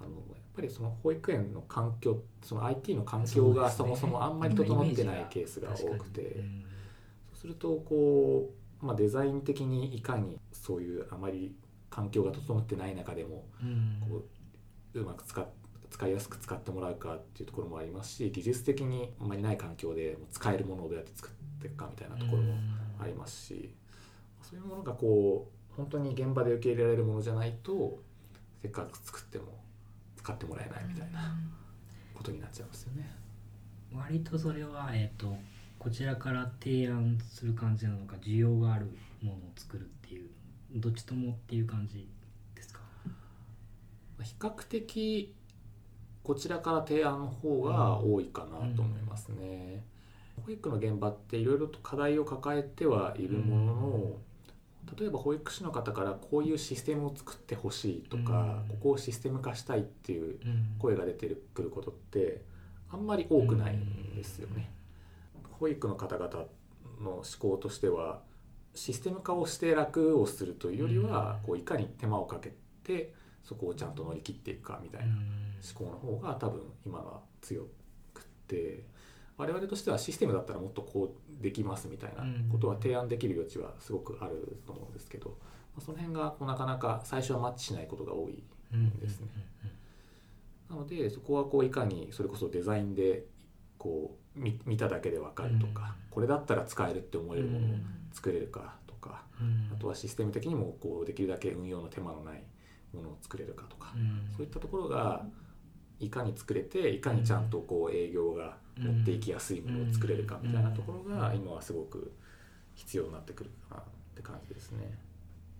[0.00, 0.22] あのやっ
[0.56, 6.42] ぱりその保育園の環境その IT の環境がそもそもあんまり整ってないケースが多くて。
[7.32, 11.54] そうするとこうまあ、デザイン的にいかにそういうあまり
[11.92, 14.00] 環境が整ってない中でもうん。
[14.08, 14.24] こ
[14.94, 15.46] ううまく使っ
[15.90, 22.54] 使いやすく使ってもらうかっていうところもありますし技術的にあんまりない環境で使えるものをどうやって作っていくかみたいなところも
[22.98, 23.74] ありますし
[24.42, 28.02] そういうものがこう本当に現場で受け入れられるものじゃないと
[28.62, 29.44] せっかく作っても
[30.16, 31.36] 使ってもらえないみたいな
[32.14, 33.10] ことになっちゃいますよね。
[33.94, 35.36] 割とそれは、えー、と
[35.78, 38.86] こちらから提案する感じなのか需要がある
[39.20, 40.30] ものを作るっていう
[40.74, 42.08] どっちともっていう感じ
[42.54, 42.80] ですか？
[44.22, 45.34] 比較的
[46.22, 49.84] こちらから提案の方が多いかなと思いますね。
[50.44, 54.16] 保育の現場っていろいろと課題を抱えてはいるものの、
[54.98, 58.68] 例えば保育士の方からこういうシステムを作ってほしいとか、うん。
[58.68, 60.76] ここをシステム化したいっていううん。
[60.78, 62.42] 声が出てくることって
[62.90, 64.70] あんまり多くないんですよね。
[65.58, 66.46] 保育の方々
[67.00, 68.22] の思考としては
[68.74, 71.46] システム化をして楽をするというよりは、うん。
[71.46, 72.54] こういかに手間をかけ
[72.84, 73.12] て
[73.42, 75.22] そこをちゃんと乗り切っていくかみたいな思
[75.74, 77.66] 考の方が多分今は強
[78.14, 78.84] くって
[79.36, 85.36] 我々としてはシステムだったらもっとこうできますみたいなことは提案できる余地はすごくあると思うんですけど、ま
[85.78, 88.42] あその辺がこうなかなか最初はマッチしないことが多い
[88.72, 89.28] うんですね。
[90.70, 93.24] なのでそこはこういかにそれこそデザインで
[93.78, 97.70] こう見見ただけで分かるとか、これだったら使えるって思えるものを
[98.12, 99.70] 作れるかとか、うん。
[99.72, 102.42] あとはシステム的にもこうできるだけ運用の手間のない
[102.92, 104.32] ものを作れるかとか、うん。
[104.36, 105.24] そういったところが
[106.00, 112.12] いかに作れていかにちゃんとこう営業が持っていきやすいものを作れるかみたいなところが今はすごく
[112.74, 113.84] 必要になってくるかなっ
[114.16, 114.98] て感じですね。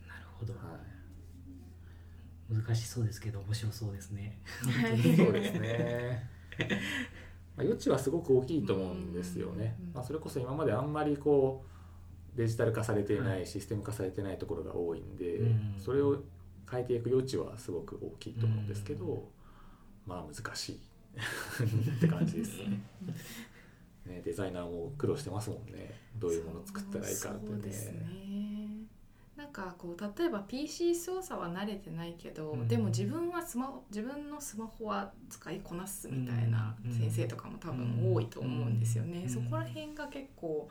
[0.07, 0.53] なるほど。
[0.55, 1.03] はい。
[2.53, 4.39] 難しそうですけど面白そうですね。
[5.17, 6.29] そうですね。
[7.57, 9.77] まあ、余地はすごく大きいと思うんですよね。
[9.81, 9.93] うん。
[9.95, 11.72] まあ、それこそ今まであんまりこう
[12.35, 15.75] デジタル化されていない、システム化されていないところが多いんで、うん。
[15.79, 16.23] それを
[16.71, 19.29] 変えていく余地はすごく大きいと思うんですけど、
[20.07, 20.81] まあ難しい。
[21.97, 22.81] って感じですね。
[24.07, 24.23] ね。
[24.25, 25.95] デザイナーも苦労してますもんね。
[26.17, 27.99] どういうものを作ったらいいかってそうですね。
[28.01, 28.69] ね
[29.37, 32.69] なんかこう例えば PC 操作は慣れてないけど、うん。
[32.69, 36.93] でも自分はスマホ自分のスマホは使いこなすみたいなうん。
[36.93, 39.29] 先生とかも多分多いと思うんですよね、うん。
[39.29, 40.69] そこら辺が結構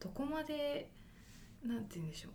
[0.00, 0.90] どこまで
[1.64, 2.30] なんて言うんでしょ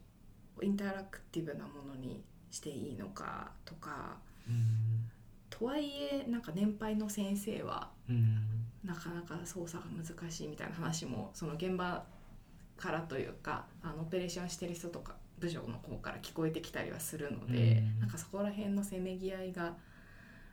[0.59, 5.09] うインタラクティブなものにしていいのかとかうん。
[5.49, 8.37] とはいえなんか年配の先生はうん。
[8.83, 12.03] なかなか操作が難しいみたいな話もその現場
[12.77, 17.99] からというかあのオペレーションしてる人とか部署の方から聞こえてきたりはするので、うん。
[18.01, 19.75] なんかそこら辺のせめぎ合いが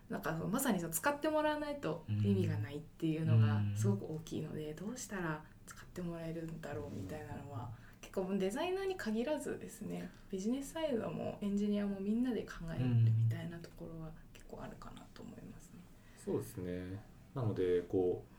[0.09, 3.73] なんかまさにその使ってもらわないと意味がないっていうのがうん。
[3.77, 7.69] すごく大きいので、どうしたら使ってもらえるんだろうみたいなのは
[8.01, 15.81] 結構デザイナーに限らずですねビジネスサイドもエンジニアもみんなで考えるみたいなところは結構あるかなと思いますね。
[16.25, 17.03] そうですね。
[17.35, 18.39] なのでこう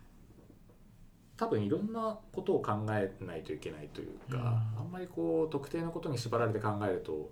[1.38, 4.44] 多分いろんなことを考えないといけないというか、うん
[4.80, 7.32] あんまりこう特定のことに縛られて考えると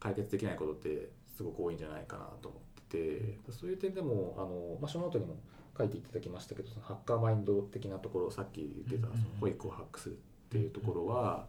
[0.00, 5.36] 解決できないことってすごく多いんじゃないかなと思ってて、そういう点でもあの、まあ、ショーノートにも
[5.78, 10.16] 書いていただきましたけどそのハッカーマインド的なところさっき言ってたうんその保育をハックするっ
[10.50, 11.46] ていうところは、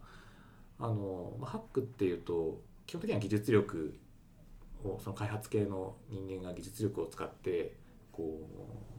[0.78, 3.98] あのまあハックっていうと基本的には技術力
[4.84, 7.76] をその開発系の人間が技術力を使って
[8.12, 8.48] こ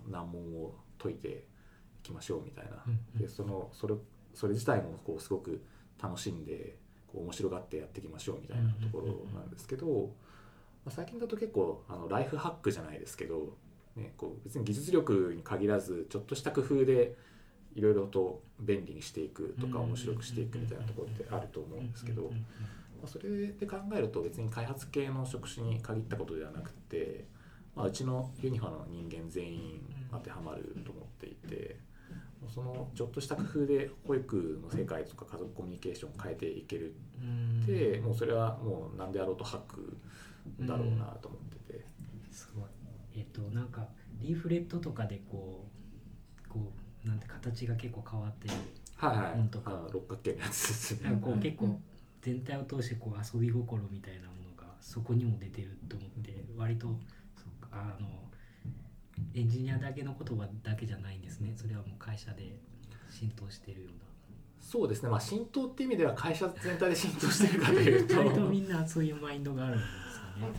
[0.08, 2.84] う難問を解いていきましょうみたいな、
[3.20, 3.96] でそのそれ
[4.34, 5.64] それ自体もこうすごく
[6.02, 6.76] 楽しんで
[7.12, 9.08] こう面白がってやっていきましょうみたいなところ
[9.40, 9.86] なんですけど、
[10.86, 13.56] まあ、最近だと結構あのライフハックじゃないですけど、
[14.02, 17.16] ね、こう別に技術力に限らずちょっとした工夫で
[17.76, 22.32] いろいろと便利にしていくとか面白くしていくみたいなところってあると思うんですけど。
[23.02, 27.26] まあ、それで考えると別に開発系の職種に限ったことではなくて、
[27.76, 29.82] まあ、うちのユニファの人間全員
[30.12, 31.80] 当てはまると思っていて
[32.54, 36.93] そのちょっとした工夫で保育の世界とか家族コミュニケーションを変えていける
[37.64, 39.97] ってもうそれはもう何であろうとハック
[40.62, 41.41] だろうなと思っ
[43.16, 43.88] えっ、となんか
[44.20, 45.66] リーフレットとかでこ
[46.45, 46.72] うこ
[47.05, 48.53] うなんて形が結構変わってる
[48.95, 49.72] はいはい、本とか。
[49.72, 51.09] あの六角形のやつですね。
[51.09, 51.80] なんかこう結構
[52.22, 56.86] 全体を通してこう遊び心みたいなものがそこにも出てると思って割と
[57.36, 58.07] そうかあの
[59.34, 61.53] エンジニアだけの言葉だけじゃないんですね。
[61.55, 62.59] それはもう会社で
[63.09, 64.01] 浸透してるよう
[64.62, 65.09] そうですね。
[65.09, 68.14] まあ浸透っていう意味では会社全体で浸透してるかというと。
[68.14, 70.11] な 割とみんなそういうマインドがあるんです。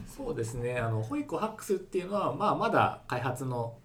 [0.07, 0.78] そうですね。
[0.78, 3.78] あの保育をハックするっていうのは、まあ、まだ開発の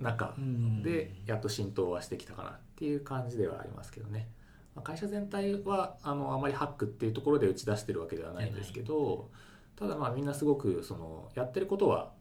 [0.00, 4.28] 中うんでやっと浸透はしてきたかなっていう感じではありますけどね。
[4.74, 9.30] まあ会社全体はあのあまりハックっていうところで打ち出してるわけではないんですけど
[9.74, 12.12] ただまあみんなすごくそのやってることは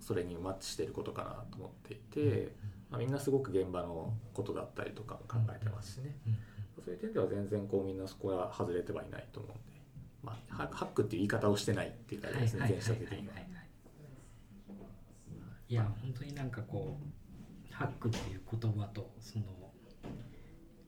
[0.00, 2.54] それにマッチしてることかなと思っていて、
[2.90, 6.38] まあ、みんなすごく現場のことだったりとかも考えてますしね、うん。
[6.82, 9.69] そういう点では全然こうみんなそこは外れてはいないと思うんで、
[10.22, 13.34] まあ、ハハックっていう言い方をしてないっていう感じですね、前者的には。
[15.68, 19.44] いや本当になんかこうハックっていう言葉とその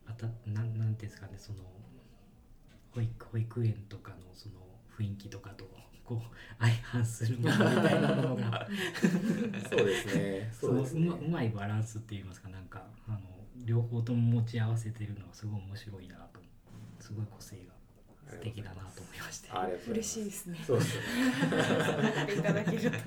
[0.07, 1.59] あたなんなんていうんですかねその
[2.91, 4.57] 保育保育園とかのその
[4.99, 5.64] 雰囲気とかと
[6.05, 8.66] こう相反するものみたいなものが
[9.70, 10.53] そうですね。
[10.53, 11.26] そそうですねのうま。
[11.26, 13.20] うまいバランスって言いますかなんかあの
[13.64, 16.41] 両方とも持ち合わせてるのはすごい面白いなと
[16.99, 17.72] すごい個性が
[18.33, 19.51] 素敵だなと思いまして。
[19.51, 20.09] ありがとうございます。
[20.09, 20.59] 嬉しいですね。
[20.66, 21.03] そうですね。
[22.39, 22.99] いただけると。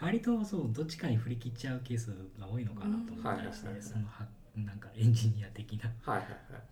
[0.00, 2.08] 割とそうどっちかに振り切っちゃうケース
[2.38, 5.90] が多いのかなと思ったりして、うんそのはなんかエンジニア的な。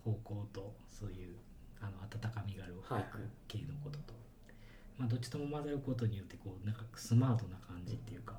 [0.04, 1.36] 方向とそういう
[1.80, 2.74] あの温かみがある
[3.48, 4.14] 系のことと、
[4.98, 8.38] まあ、どっちとも混ざることによってこうなんかスマートな感じっていうか、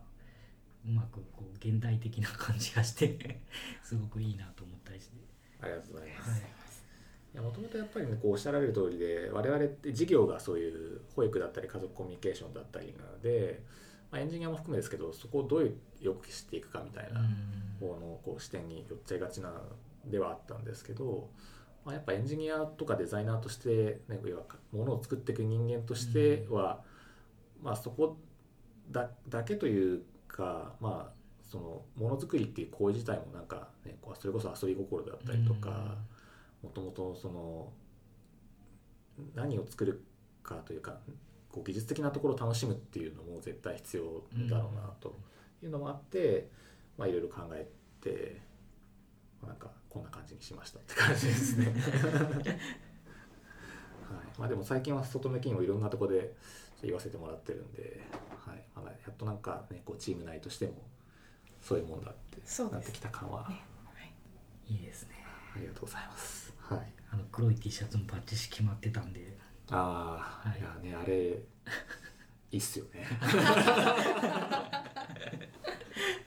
[0.88, 3.42] うまくこう現代的な感じがして
[3.84, 5.18] すごくいいなと思ったりして、
[5.62, 6.32] ありがとうございます。
[6.32, 6.65] はい
[7.36, 13.62] いやもともとやっぱりねこうおっしゃられる通りで我々って事業がそういう保育だったり家族コミュニケーションだったりなので、
[14.10, 17.20] まあ、エンジニアも含めですけどそこをどういうよくしていくかみたいな
[17.82, 19.52] 方のこう視点に寄っちゃいがちな
[20.06, 21.30] ではあったんですけど、
[21.84, 26.84] まあ、やっぱエンジニアとかデザイナーとして、ね、要はものを作っていく人間としては、
[27.62, 28.18] まあ、そこ
[28.92, 31.14] だだけというかまあ
[31.44, 35.98] そのものづくりっていう行為自体もなんか、ね、こうそれこそ遊び心だったりとか。
[36.66, 37.72] もともとその
[39.36, 40.04] 何を作る
[40.44, 40.98] かというか
[41.52, 44.04] こう技術的なところを楽しむっていうのも絶対必要
[44.50, 45.16] だろうなと
[45.64, 46.50] いうのもあって、
[46.98, 47.68] まあいろいろ考え
[48.02, 48.42] て、
[49.42, 51.68] まあ、なんかこんな感じにしましたって感じですね。
[54.04, 54.40] はい。
[54.40, 56.36] まあ、でも最近は外向きにもいろんなところで
[56.84, 58.02] 言わせてもらってるんで、
[58.46, 58.64] はい。
[58.76, 60.74] まあ、やっとなんかねこうチーム内としても
[61.62, 63.64] そういうもんだってなってきた感は、ね
[64.68, 65.24] いいですね。
[65.56, 66.45] ありがとうございます。
[66.70, 66.94] はい。
[67.12, 69.38] あの黒い T シャツもバッチシ決まってたんで。
[69.72, 70.60] ああ、はい。
[70.60, 71.38] い、やねあれ
[72.52, 73.06] いいっすよね。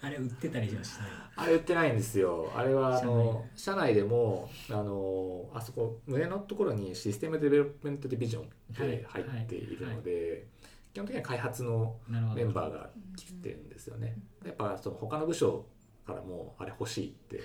[0.00, 2.50] あれ売ってたりしましたねあれ売ってないんですよ。
[2.54, 10.46] あれはあの社社内でもあのあそこ胸のところにシステムデベロップメントディビジョンって入っているので、
[10.94, 14.16] 基本的には開発のメンバーが来てるんですよね。
[14.44, 15.66] やっぱその他の部署
[16.06, 17.40] からもあれ欲しいって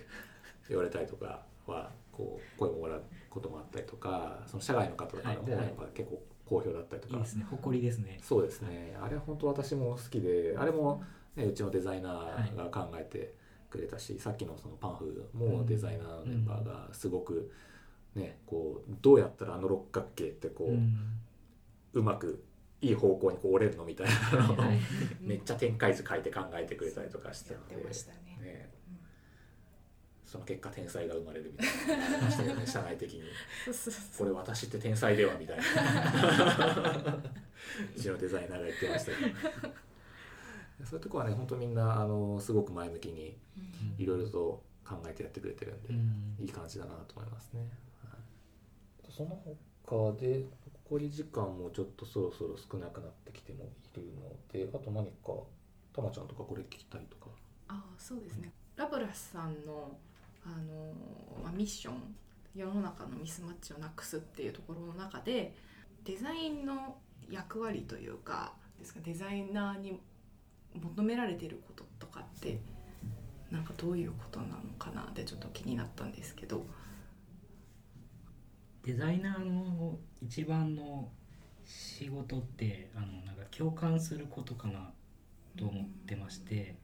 [0.69, 5.65] 言われたりとかはこう声をもらうこともあったりとかその社外の方からもはいはい。
[5.65, 7.45] やっぱ結構好評だったりとか、いいですね。
[7.49, 8.19] 誇りですね。
[8.21, 11.03] そうですね、あれは本当私も好きであれも、
[11.35, 13.33] ね、うちのデザイナーが考えて
[13.69, 17.51] くれたし、さっきのそのパンフもデザイナーのメンバーがすごく、
[18.15, 21.19] ね、こうどうやったらあの六角形ってこう、うん。
[21.93, 22.43] うまく
[22.81, 24.67] いい方向にこう折れるのみたいなのを、はい。
[24.67, 24.79] は い
[25.21, 28.32] めっちゃ展開図書いて考えてくれたりとかしてやってましたねね
[30.33, 32.05] その結果天才が生まれるみたいな。
[32.17, 33.21] 話だよね社内的に。
[34.17, 35.63] これ私って天才ではみたいな。
[37.95, 39.75] うちのデザイナーが言ってましたけど。
[40.85, 43.37] そういうとこはね本当みんなあのすごく前向きに
[43.99, 46.35] いろいろと考えてやってくれてるんで、うん。
[46.39, 47.69] いい感じだなと思いますね、
[48.03, 49.11] はい。
[49.11, 49.39] その
[49.85, 50.45] 他で
[50.87, 53.67] 残り時間もちょっとそろそろ少なくなってきてもい
[53.99, 55.11] るのであと何か
[55.95, 57.27] たまちゃんとかこれ聞きたいとか。
[57.67, 58.51] あそうですね。
[58.75, 59.95] ラブラスさんの
[60.45, 60.93] あの、
[61.43, 62.15] まあ、ミッション
[62.55, 65.55] 世の中のミスマッチをなくすっていうところの中で
[66.03, 66.97] デザインの
[67.29, 69.99] 役割というかですかデザイナーに
[70.81, 72.59] 求められていることとかって
[73.49, 76.65] なんかどういうことなのかなってちょっと気になったんですけど。
[78.83, 81.09] デザイナーの一番の
[81.65, 84.91] 仕事ってあのなんか共感することかな
[85.57, 86.75] と思ってまして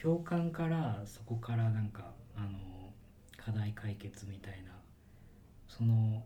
[0.00, 2.48] 共感からそこからなんかあの
[3.44, 4.72] 課題解決みたいな。
[5.68, 6.22] その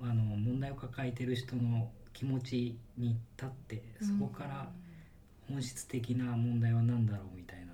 [0.00, 4.70] あの問題を抱えてる人の気持ちに立ってそこから
[5.48, 7.72] 本質的な問題は何だろうみたいな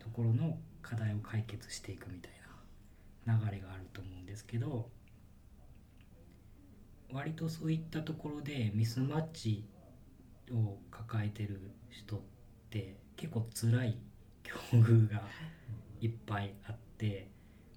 [0.00, 2.32] ところの課題を解決していくみたい
[3.26, 4.88] な流れがあると思うんですけど
[7.12, 9.64] 割とそういったところでミスマッチ
[10.50, 11.60] を抱えてる
[11.90, 12.20] 人っ
[12.70, 13.96] て結構辛い
[14.42, 15.22] 境遇が
[16.04, 17.28] いっぱいあって、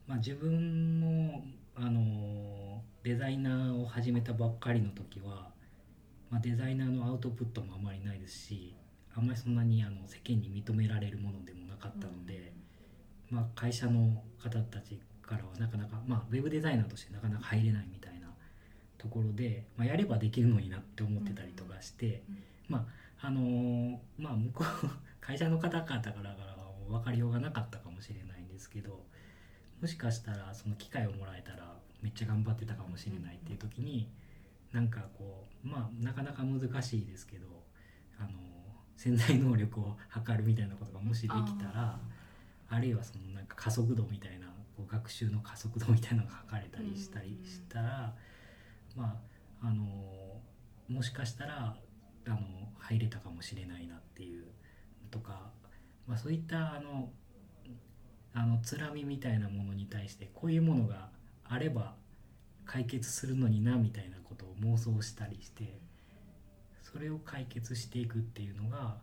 [0.05, 5.47] まあ、自分もあのデザイナーを始めたばっかりの時は、
[6.29, 8.75] まあ、デザイナーのアウトプットもあまりないですし
[9.15, 12.51] あんまりそんなにあの世間に認められるものでもなかったので、
[13.29, 18.27] まあ、会社の方たちからはなかなか、まあ、ウェブデザイナーとしてなかなか入れないみたいな
[18.97, 22.43] ところで、まあ、やればできるのになって思ってたりとかして、うん。
[22.67, 24.89] まああのーまあ向こう
[25.21, 26.57] 会社の方々からは
[26.89, 27.86] 分かりようがなかったか
[28.57, 29.05] ですけど
[29.79, 34.09] もしかしたらその機会をもらえたらめっちゃ頑張ってたかもしれないっていう時に
[34.73, 37.45] なんかこうまあなかなか難しいですけど
[38.19, 38.29] あの
[38.95, 41.99] 潜在能力を測るみたいなことがもしできたら
[42.69, 48.13] あるいはそのなんか加速度みたいなこう学習の加速度みたいなのが測れたりしたりしたら、
[48.95, 49.15] ま
[49.61, 49.85] ああの
[50.87, 51.75] もしかしたら
[52.27, 52.37] あの
[52.77, 54.45] 入れたかもしれないなっていう
[55.09, 55.51] とか、
[56.07, 57.09] まあ、そういったあの
[58.37, 61.09] あのつらみみたいなものに対してこういうものが
[61.43, 61.95] あれば
[62.67, 65.79] 解決するのになみたいなことを妄想したりして
[66.83, 68.97] それを解決していくっていうのが、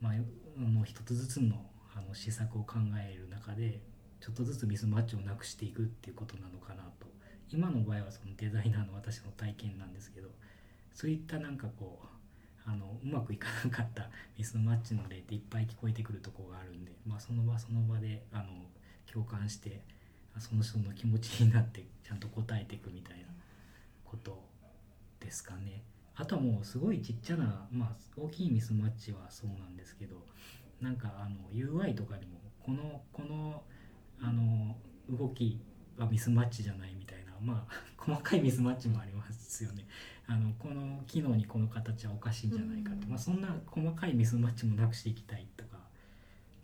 [0.00, 0.12] まあ、
[0.58, 3.82] の一つずつのあの施策を考える中で
[4.20, 7.06] ちょっとずつミスマッチをなくしていくっていうことなのかなと。
[7.52, 10.28] 今の場合はそのデザイナーの私の体験なんですけど
[10.94, 12.06] そういったなんかこう
[12.64, 14.08] あのうまくいかなかった
[14.38, 18.44] ミスマッチの例っていっぱい聞こえてくるとこがあるんで、まあ、その場その場であの
[19.12, 19.82] 共感して
[20.38, 23.24] その人の気持ちになってちゃんと答えていくみたいな
[24.04, 24.42] こと
[25.20, 25.82] ですかね。
[26.14, 30.16] あとはもうすごいちっちゃな、まあ、大きいミスマッチはそうなんですけど
[30.80, 33.62] なんかあの UI とかにもこのこの
[34.20, 34.76] あの
[35.10, 35.58] 動き
[35.98, 39.86] はミスマッチじゃないみたいなまあ細かいミスマッチもありますよね。
[40.26, 43.10] あのこの機能にこの形はおかしいんじゃないかって、うん。
[43.10, 45.76] まあ、そんな細かいミスマッチもなくしていきたいとか、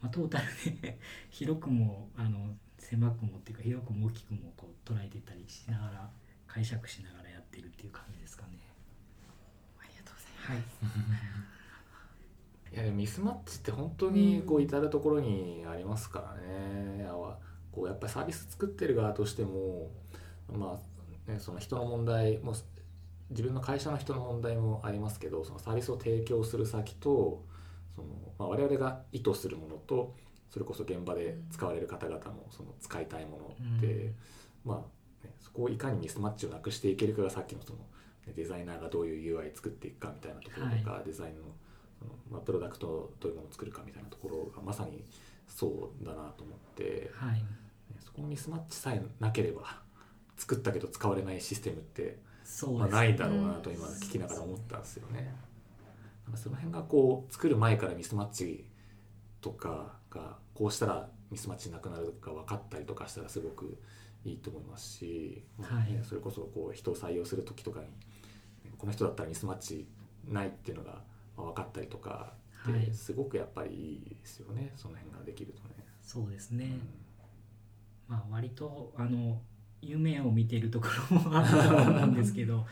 [0.00, 0.44] まあ、トータル
[0.80, 0.98] で
[1.30, 6.10] 広くもあの狭くもっていうか広くも大きくもこう捉えていったりしながら
[6.46, 8.58] 解釈しながらやってるっていう感じですかね。
[9.78, 10.84] ありがとうございます。
[12.72, 12.84] はい。
[12.84, 19.90] いやミスマッチって本当にこう至る所にありますからね、いやこうやっぱりサービス作ってる側としても
[20.52, 20.78] ま
[21.28, 22.52] あねその人の問題も
[23.30, 27.44] 自分の会社の人の問題もありますけどそのサービスを提供する先と
[27.94, 28.08] その、
[28.38, 30.14] まあ、我々が意図するものと
[30.50, 34.14] それこそ現場で使われる方々のその使いたいものって、うん。
[34.64, 37.78] まあ、ね、そこをいかにミスマッチをなくしていけるかがさっきのその
[38.26, 41.42] ねデザイナーがどういう UI 作っていくかみたいなところとか、デザインの
[41.98, 45.04] その、まあ、プロダクトどういうものを作るかみたいなところがまさに
[45.46, 47.34] そうだなと思って、はい。
[47.34, 47.44] ね
[48.04, 49.80] そこのミスマッチさえなければ
[50.36, 52.18] 作ったけど使われないシステムって、
[52.78, 55.34] まあ、ないだろうなと今聞きながら思ったんですよね。
[56.24, 58.66] なんかその辺がこう作る前からミスマッチ
[59.40, 63.78] とかがこうしたらミスマッチなくなるか分かったりとかしたらすごく
[64.24, 65.98] いいと思いますし、はい。
[66.02, 67.86] それこそこう人を採用する時とかに
[68.76, 69.88] この人だったらミスマッチ
[70.26, 71.02] ないっていうのが
[71.36, 72.32] まあ分かったりとか
[72.68, 72.86] っはい。
[72.86, 75.86] てすごくやっぱりいいですよね、その辺ができるとね。
[76.02, 76.80] そうですね、うん。
[78.08, 79.40] まあ割とあの
[79.82, 82.66] 夢を見てるところもあると思うんですけど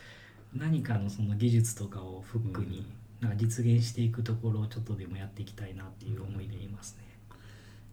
[0.55, 2.87] 何かのその技術とかをフックに
[3.21, 7.05] なんか実現していくところをちょっとでもやっていきたいなっていう思いでいますね。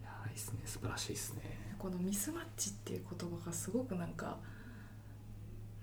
[0.02, 1.42] いやいいですね素晴らしいですね。
[1.78, 4.38] このミスマッチっていう言葉がすごくなんか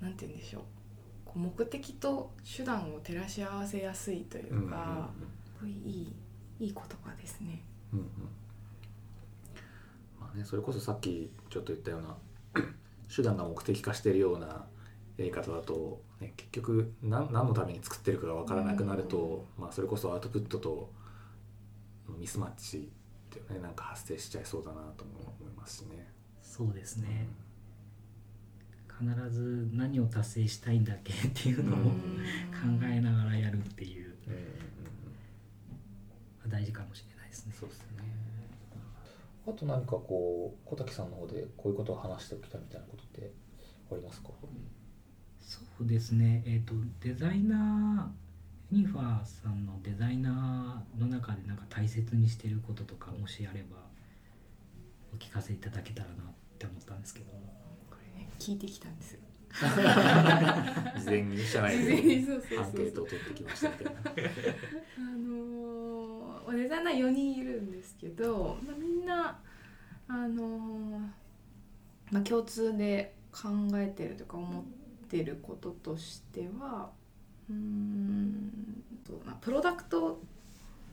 [0.01, 0.63] なんて言うんでしょう
[1.25, 5.11] こう目的と手段を照らし合わせやすいといううんうんか、
[5.45, 5.75] すごいい
[6.59, 7.63] いいい言葉ですね。
[7.93, 8.07] うんうん
[10.21, 12.15] まあね、それこそさっきちょっと言ったような
[13.15, 14.47] 手段が目的化しているような
[15.17, 20.93] やり方だと、ね、結局何何のために作ってるかが分からなくなると、まあ、それこそアウトプットと
[22.19, 22.81] ミスマッチっ
[23.31, 26.09] ていうねなんか発生しちゃいそうだなとも思いますしね。
[26.43, 27.29] そうですね
[28.99, 31.87] 必ず何を達成したいんだっけっていうのを考
[32.83, 34.43] えながらやるっていううんうんう
[36.49, 37.55] ん大事かもしれないですね。
[37.59, 37.90] そうですね。
[39.47, 43.33] あと何かこう小滝さんの方でこういうことを話しておきたいみたいなことって
[43.91, 44.29] ありますか？
[45.41, 53.79] そうですね、えー、とデザイナーユニファーさんのデザイナーの中でなんか大切にしてることとかもしあれば
[55.13, 56.17] お聞かせいただけたらなっ
[56.59, 57.27] て思ったんですけど
[57.91, 59.21] これね聞いてきたんですよ。
[59.51, 63.93] 事前に社内でアンケートを取ってきましたみたいな。
[64.01, 69.39] あのーデザイナー4人いるんですけど、まあ、みんな
[70.09, 71.01] あのー
[72.11, 74.65] まあ、共通で考えてるとか思っ
[75.09, 76.91] てることとしては
[77.49, 80.21] うんと、まあ、プロダクト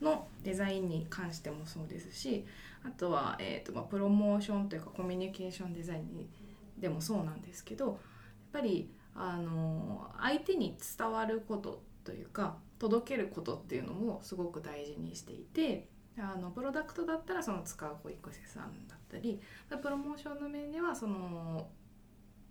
[0.00, 2.44] のデザインに関してもそうですし
[2.84, 6.28] あとは、えーとまあ、プロモーションというかコミュニケーションデザインに
[6.78, 7.96] でもそうなんですけどやっ
[8.52, 15.88] ぱりあの相手に伝わることというか届けることっていうのもすごく大事にしていて
[16.18, 19.40] あのプロダクトだったらその使う保育士さんだったり
[19.80, 21.68] プロモーションの面ではその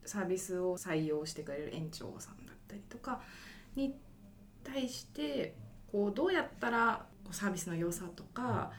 [0.06, 3.22] サービスを採用してくれる園長さんだったりとか
[3.76, 3.96] に
[4.64, 5.56] 対して
[5.92, 8.72] こうどうやったらサービスの良さとか、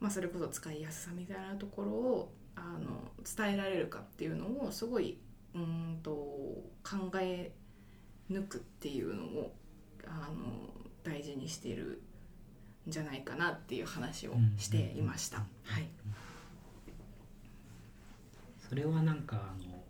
[0.00, 5.18] まあ、それこそ使いやすさみたいなところをあの伝えられるかっていうのをすごい
[5.54, 7.52] うんと考え
[8.30, 9.54] 抜くっていうのを
[10.06, 10.70] あの
[11.02, 12.02] 大事にしてる
[12.88, 15.38] んじゃないかなっていう話をしていました。
[15.64, 15.88] はい、
[18.68, 19.82] それはなんかあの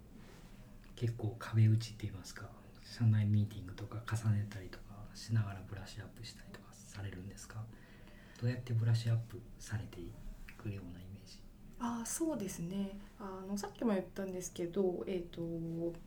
[0.94, 2.44] 結構壁打ちって言いますか
[2.82, 4.84] 社内ミーティングとか重ねたりとか
[5.14, 7.56] しながらブラッシュアップしたりとかされるんですか？
[8.40, 10.10] どうやってブラッシュアップされてい
[10.56, 11.00] くような
[11.78, 12.98] あそうですね。
[13.18, 15.42] あのさっきも言ったんですけど、えーと、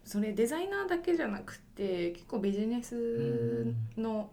[0.03, 4.31] それデザイナーだけじゃなくて結構ビジネスの、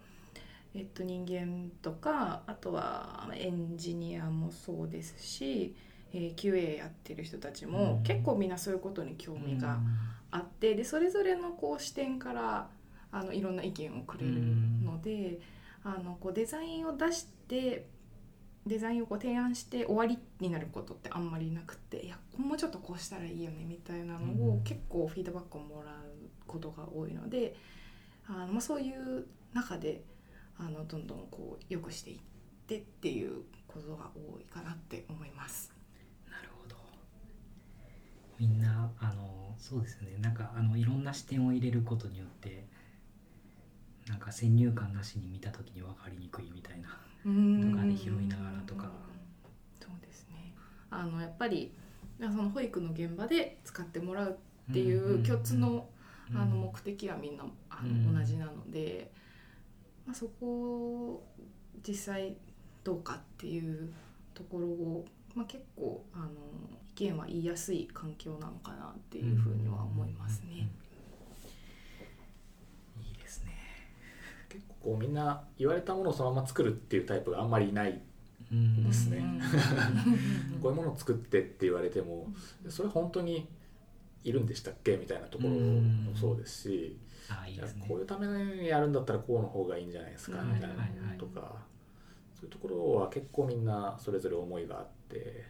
[0.74, 5.74] えっと、人間とかあとはエンジニアもそうですし、
[6.12, 9.78] えー、QA やってる人たちも結構みんなそういうことに興味が
[10.30, 12.68] あってでそれぞれのこう視点から
[13.12, 14.32] あのいろんな意見をくれる
[14.82, 15.40] ので、
[15.84, 17.86] あのこうデザインを出して
[18.66, 25.94] デザインをこう提案して終わりになることってあんまりなくていやもうちょっとこうしたらいいよねみたいなのを結構フィードバックをもらう
[26.46, 27.54] ことが多いので
[28.26, 30.02] あの、まあ、そういう中で
[30.58, 32.18] あのどんどんこう良くしていっ
[32.66, 35.72] てっていうことが多いかなって思います。
[36.28, 36.76] なるほど。
[38.38, 40.16] みんなあのそうですね。
[40.20, 42.66] なんかあのいろんな視点を入れることによって
[44.08, 48.90] なんか先入観なしに見た時に分かりにくいみたいなとかで拾いながらとか。
[49.80, 50.54] そうですね。
[50.90, 51.72] あのやっぱり
[52.20, 54.38] その保育の現場で使ってもらう
[54.70, 55.88] っていう共通の
[56.34, 59.12] あの目的はみんなあの同じなので、
[60.04, 61.26] まあ、そこを
[61.86, 62.36] 実際
[62.82, 63.92] どうかっていう
[64.34, 65.04] ところを、
[65.34, 66.30] まあ、結構あの
[66.90, 70.68] 意見は言いやすい環境なのかなっていうふうには思いますね。
[74.56, 78.00] 結構こうみんな言われたものをそのまま作るっていうタイプがあんまりいない。
[78.48, 79.24] ですね。
[80.62, 82.28] こういうものを作ってって言われても
[82.68, 83.48] それ本当に
[84.22, 86.96] いるんでしたっけみたいなところもそうですし、
[87.48, 87.58] い
[87.88, 91.56] こういうためにやるんだったらこうの方がいいんじゃないですかみたいなのとか、
[92.34, 95.44] そういうところは結構みんなそれぞれ思いがあって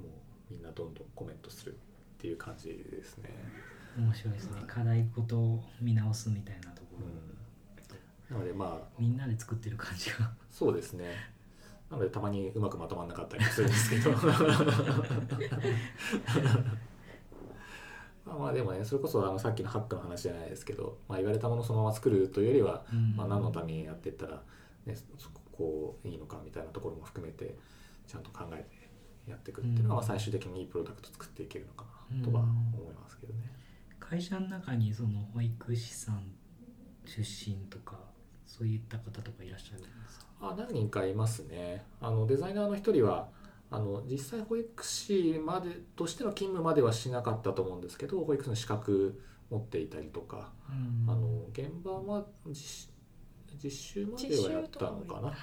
[0.00, 0.06] も
[0.50, 1.74] うみんなどんどんコメントするっ
[2.18, 3.30] ていう感じですね。
[3.96, 7.06] 面白いですね、課題ごと見直すみたいなところ。
[7.06, 7.33] うん
[8.34, 8.88] なのでまあ。
[8.98, 10.30] みんなで作ってる感じが。
[10.50, 11.06] そうですね。
[11.90, 14.10] なのでたまにうまくまとまんなかったりするんですけど。
[18.26, 24.42] まあまあでもねそれこそあのさっきのハックの話じゃないですけど、まあ、言われたものをそのまま作るというよりは、うん、まあ、何のためにやっていったら、
[24.86, 27.54] ね、そこういいのかみたいなところも含めて
[28.06, 33.50] ちゃんと考えてやっていくっていうのが、最終的にいいプロダクト作っていけるのかなとは思いますけどね。
[34.00, 36.32] 会社の中にその保育士さん
[37.04, 37.98] 出身とか
[38.58, 40.26] そういった方とかいらっしゃるんですか？
[40.40, 41.84] あ何人かいますね。
[42.00, 43.28] あのデザイナーの一人は
[43.70, 49.20] あの実際保育士までとしての勤務まではしなかったと思うんですけど保育士の資格
[49.50, 52.90] 持っていたりとか、うん、あの現場は実
[53.62, 55.34] 実習まではやったのかな？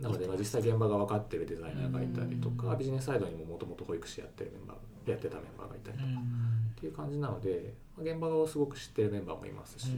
[0.00, 4.76] なので、まあ、実際現場が分かってるデザイナーがいたりとか、ビジネスサイドにももともと保育士やってるメンバー
[5.10, 9.88] やってたメンバーがいたりとか、っていう感じなので現場をすごく知ってるメンバーもいますし、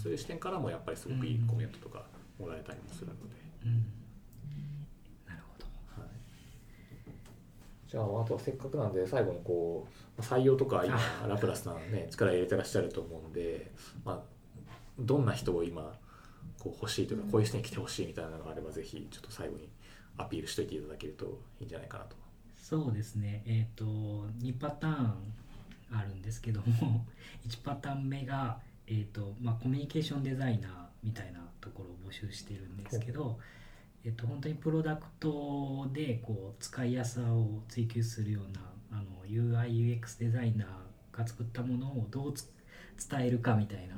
[0.00, 2.04] そういう視点からもやっぱりすごくいいコメントとか
[2.40, 3.36] もらえたりもするので。
[7.88, 9.86] じゃああとはせっかくなんで最後にこ
[10.18, 13.70] う採用とか今ラプラスさんね力入れてらっしゃると思うんで、
[14.04, 14.20] まあ、
[14.98, 15.94] どんな人を今
[16.58, 19.68] こう欲しいというかこういう人に来てほしいみたいなのがあればぜひちょっと最後に
[20.18, 21.26] アピールしといていただけると
[21.60, 22.16] いいんじゃないかなと。
[22.68, 23.44] そうですね。
[23.46, 23.84] えっ、ー、と
[24.42, 25.14] 2パターン
[25.92, 27.06] あるんですけども
[27.46, 33.38] 1パターン目が、えーとまあ、コミュニケーションデザイナーみたいなところを募集してるんですけど、
[34.02, 38.60] えーと、本当にプロダクトでこう使いやすさを追求するような
[38.90, 43.94] あの UIUX デザイナーが作ったものをどう伝えるかみたいな、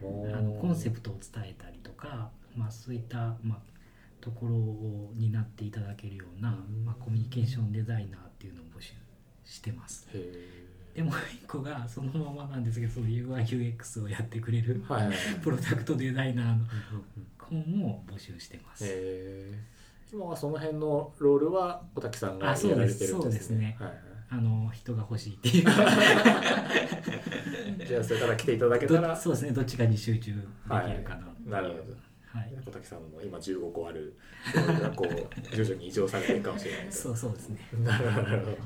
[0.00, 3.71] うん、あのコンセプトを伝えたりとか、まあ、そういった、まあ、
[4.22, 6.50] ところになっていただけるような、
[6.84, 8.92] まあ、コミュニケーションデザイナーっていうのを募集
[9.44, 10.08] してます。
[10.94, 16.66] でもう一個がそのままなんですけどその UIUX をやってくれる、はいはい、 プロダクトデザイナーの
[17.38, 18.86] 本も募集してます。
[20.12, 23.06] 今はその辺のロールは小滝さんがやられてるんですね。
[23.08, 23.50] そうです。
[23.50, 23.76] ね。
[23.80, 23.98] はいはい、
[24.30, 25.64] あの人が欲しいっていう。
[27.84, 29.16] じゃあそれから来ていただけたら。
[29.16, 29.50] そうですね。
[29.52, 34.16] どっちかに集中できるかな、はい、なるほどはい、小滝さんも今15個ある
[34.54, 35.08] がこう
[35.54, 37.58] 徐々に異常されてるかもしれないそうそうですね。
[37.80, 38.52] なるほど。
[38.52, 38.56] も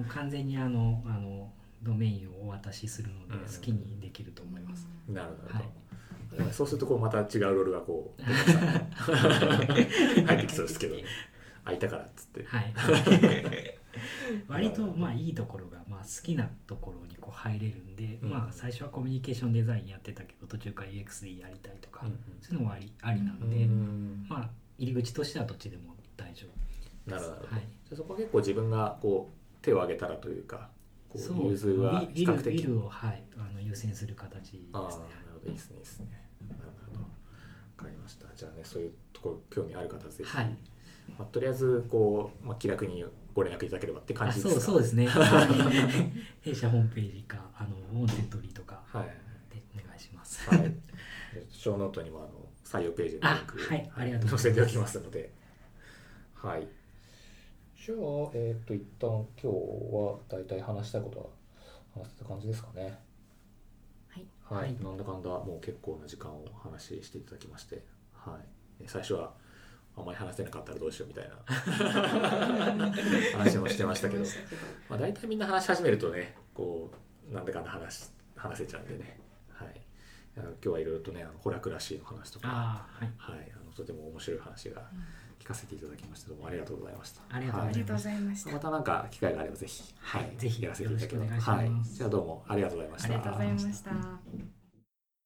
[0.00, 1.50] う完全にあのあの
[1.82, 3.40] ドメインをお渡しするのでうん。
[3.40, 5.54] 好きにできると思います、なるほど、
[6.44, 6.52] はい。
[6.52, 8.34] そうするとこうまた違うロールがこう 入
[10.36, 11.04] ってきそうですけど ね
[11.64, 12.44] 空いたからっつって。
[12.44, 12.74] はい
[14.48, 18.30] 割とまあいいところが、まあ、好きなところにこう入れるんで、うん。
[18.30, 24.26] まあ最初はコミュニケーションデザインやってたけど途中から UXD やりたいとか、うんそういうのもありありなうんんで、うん。
[24.28, 26.46] まあ入り口としてはどっちでも大丈
[27.06, 27.10] 夫。
[27.10, 27.60] なるほど、はい。
[27.84, 30.70] じゃあそこは結構自分がこう手を挙げたらというか
[31.08, 32.56] こう融通は比較的。
[32.56, 34.58] ビルを、はい、あの優先する形で。
[34.58, 34.94] すねああなる
[35.34, 35.48] ほど。
[35.48, 35.76] いいですね。
[35.76, 36.06] いいですね。
[36.48, 37.00] なるほど。
[37.02, 37.08] わ
[37.76, 38.26] かりました。
[38.34, 40.56] じゃあねそういうところ興味ある方はぜひ、はい。
[41.18, 43.04] まあ、とりあえずこう、まあ、気楽に
[43.34, 44.60] ご連絡いただければって感じですか？
[44.60, 45.06] そうそうですね。
[46.40, 48.82] 弊社ホームページかあの Wantedly とか。
[48.86, 49.04] はい。
[49.54, 50.48] でお願いします。
[50.50, 50.72] はい、で
[51.50, 53.90] ショーノートにもあの採用ページのリンクあはい。
[53.96, 54.52] ありがとうございます。
[54.52, 55.32] 載せておきますので。
[56.34, 56.68] はい。
[57.76, 57.98] じゃあ
[58.34, 59.08] えっ、と一旦
[59.42, 62.98] 今日は大体話したいことは話せた感じですかね？
[64.08, 64.26] はい。
[64.42, 64.74] はい、はい。
[64.84, 68.38] なんだかんだもう結構な時間をお話ししていただきまして、は
[68.80, 69.34] い、最初は
[70.00, 71.36] あんまり話せなかったらどうしようみたいな。
[73.38, 74.24] 話もしてましたけど、
[74.88, 76.90] まあ、大体みんな話し始めるとねこ
[77.30, 79.20] うなんだかんだ話話せちゃうんでね、
[79.52, 79.68] はい、
[80.38, 83.04] あの今日はいろいろとねあのホラクラシーの話とか、はい。
[83.16, 84.82] はい、あのとても面白い話が
[85.38, 87.22] 聞かせていただきましてどうもありがとうございました。
[87.28, 88.52] ありがとうございますありがとうございました。
[88.52, 90.32] またなんか機会があればぜひ、はい。
[90.36, 90.96] ぜひやらせてい。
[90.96, 91.92] ただければよろしくお願いします。
[91.92, 93.08] はい、じゃあどうもありがとうございました。
[93.08, 94.59] ありがとうございました